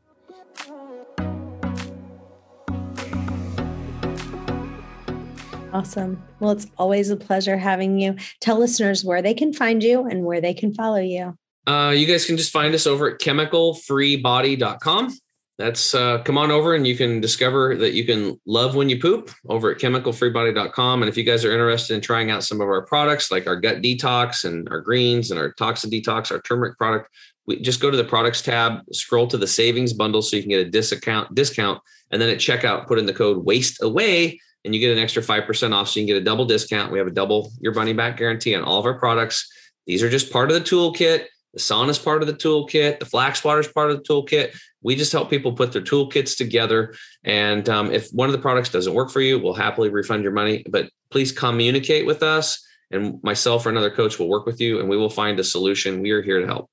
Awesome. 5.73 6.23
Well, 6.41 6.53
it's 6.53 6.67
always 6.79 7.11
a 7.11 7.17
pleasure 7.17 7.57
having 7.57 7.99
you. 8.01 8.17
Tell 8.41 8.59
listeners 8.59 9.05
where 9.05 9.21
they 9.23 9.35
can 9.35 9.53
find 9.53 9.83
you 9.83 10.07
and 10.07 10.25
where 10.25 10.41
they 10.41 10.55
can 10.55 10.73
follow 10.73 11.01
you. 11.01 11.37
Uh, 11.67 11.91
you 11.91 12.07
guys 12.07 12.25
can 12.25 12.37
just 12.37 12.53
find 12.53 12.75
us 12.75 12.87
over 12.87 13.11
at 13.11 13.21
chemicalfreebody.com. 13.21 15.19
That's 15.59 15.93
uh, 15.93 16.23
come 16.23 16.39
on 16.39 16.53
over 16.53 16.77
and 16.77 16.87
you 16.87 16.97
can 16.97 17.21
discover 17.21 17.77
that 17.77 17.93
you 17.93 18.07
can 18.07 18.41
love 18.47 18.77
when 18.77 18.89
you 18.89 19.01
poop 19.01 19.31
over 19.49 19.73
at 19.73 19.79
chemicalfreebody.com. 19.79 21.03
And 21.03 21.09
if 21.09 21.17
you 21.17 21.25
guys 21.25 21.45
are 21.45 21.53
interested 21.53 21.95
in 21.95 22.01
trying 22.01 22.31
out 22.31 22.45
some 22.45 22.61
of 22.61 22.69
our 22.69 22.87
products 22.87 23.33
like 23.33 23.49
our 23.49 23.57
gut 23.57 23.83
detox 23.83 24.45
and 24.45 24.69
our 24.71 24.81
greens 24.81 25.33
and 25.33 25.39
our 25.39 25.53
toxin 25.55 25.91
detox, 25.91 26.31
our 26.31 26.41
turmeric 26.43 26.79
product, 26.79 27.11
we 27.47 27.61
just 27.61 27.81
go 27.81 27.91
to 27.91 27.97
the 27.97 28.05
products 28.05 28.41
tab, 28.41 28.83
scroll 28.93 29.27
to 29.27 29.37
the 29.37 29.47
savings 29.47 29.93
bundle 29.93 30.23
so 30.23 30.37
you 30.37 30.43
can 30.43 30.51
get 30.51 30.67
a 30.67 30.71
discount 30.71 31.35
discount, 31.35 31.83
and 32.11 32.23
then 32.23 32.29
at 32.29 32.39
checkout, 32.39 32.87
put 32.87 32.99
in 32.99 33.07
the 33.07 33.15
code 33.15 33.45
Waist 33.45 33.83
Away 33.83 34.39
and 34.65 34.75
you 34.75 34.81
get 34.81 34.97
an 34.97 35.03
extra 35.03 35.23
5% 35.23 35.73
off. 35.73 35.89
So 35.89 36.01
you 36.01 36.07
can 36.07 36.15
get 36.15 36.23
a 36.23 36.25
double 36.25 36.45
discount. 36.45 36.93
We 36.93 36.99
have 36.99 37.07
a 37.07 37.13
double 37.13 37.53
your 37.61 37.75
money 37.75 37.93
back 37.93 38.17
guarantee 38.17 38.55
on 38.55 38.65
all 38.65 38.79
of 38.79 38.87
our 38.87 38.99
products. 38.99 39.51
These 39.87 40.03
are 40.03 40.11
just 40.11 40.33
part 40.33 40.51
of 40.51 40.55
the 40.55 40.61
toolkit. 40.61 41.27
The 41.55 41.61
sauna 41.61 41.89
is 41.89 41.99
part 41.99 42.23
of 42.23 42.29
the 42.29 42.35
toolkit. 42.35 43.01
The 43.01 43.07
flax 43.07 43.43
water 43.43 43.61
is 43.61 43.69
part 43.69 43.91
of 43.91 43.97
the 43.97 44.03
toolkit. 44.03 44.57
We 44.83 44.95
just 44.95 45.13
help 45.13 45.31
people 45.31 45.53
put 45.53 45.73
their 45.73 45.83
toolkits 45.83 46.37
together. 46.37 46.95
And 47.25 47.69
um, 47.69 47.91
if 47.91 48.11
one 48.11 48.29
of 48.29 48.33
the 48.33 48.41
products 48.41 48.69
doesn't 48.69 48.95
work 48.95 49.11
for 49.11 49.21
you, 49.21 49.39
we'll 49.39 49.55
happily 49.55 49.89
refund 49.89 50.23
your 50.23 50.33
money. 50.33 50.65
But 50.69 50.91
please 51.11 51.33
communicate 51.33 52.07
with 52.07 52.23
us, 52.23 52.65
and 52.91 53.21
myself 53.23 53.67
or 53.67 53.71
another 53.71 53.91
coach 53.91 54.19
will 54.19 54.29
work 54.29 54.47
with 54.47 54.61
you, 54.61 54.79
and 54.79 54.89
we 54.89 54.97
will 54.97 55.11
find 55.11 55.41
a 55.41 55.45
solution. 55.45 56.03
We 56.03 56.11
are 56.11 56.23
here 56.23 56.41
to 56.41 56.47
help. 56.47 56.71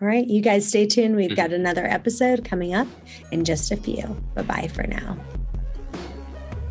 All 0.00 0.08
right, 0.08 0.26
you 0.26 0.40
guys 0.40 0.66
stay 0.66 0.86
tuned. 0.86 1.16
We've 1.16 1.30
mm-hmm. 1.30 1.36
got 1.36 1.52
another 1.52 1.84
episode 1.84 2.44
coming 2.44 2.74
up 2.74 2.88
in 3.32 3.44
just 3.44 3.70
a 3.70 3.76
few. 3.76 4.06
Bye 4.34 4.42
bye 4.42 4.70
for 4.72 4.86
now. 4.86 5.18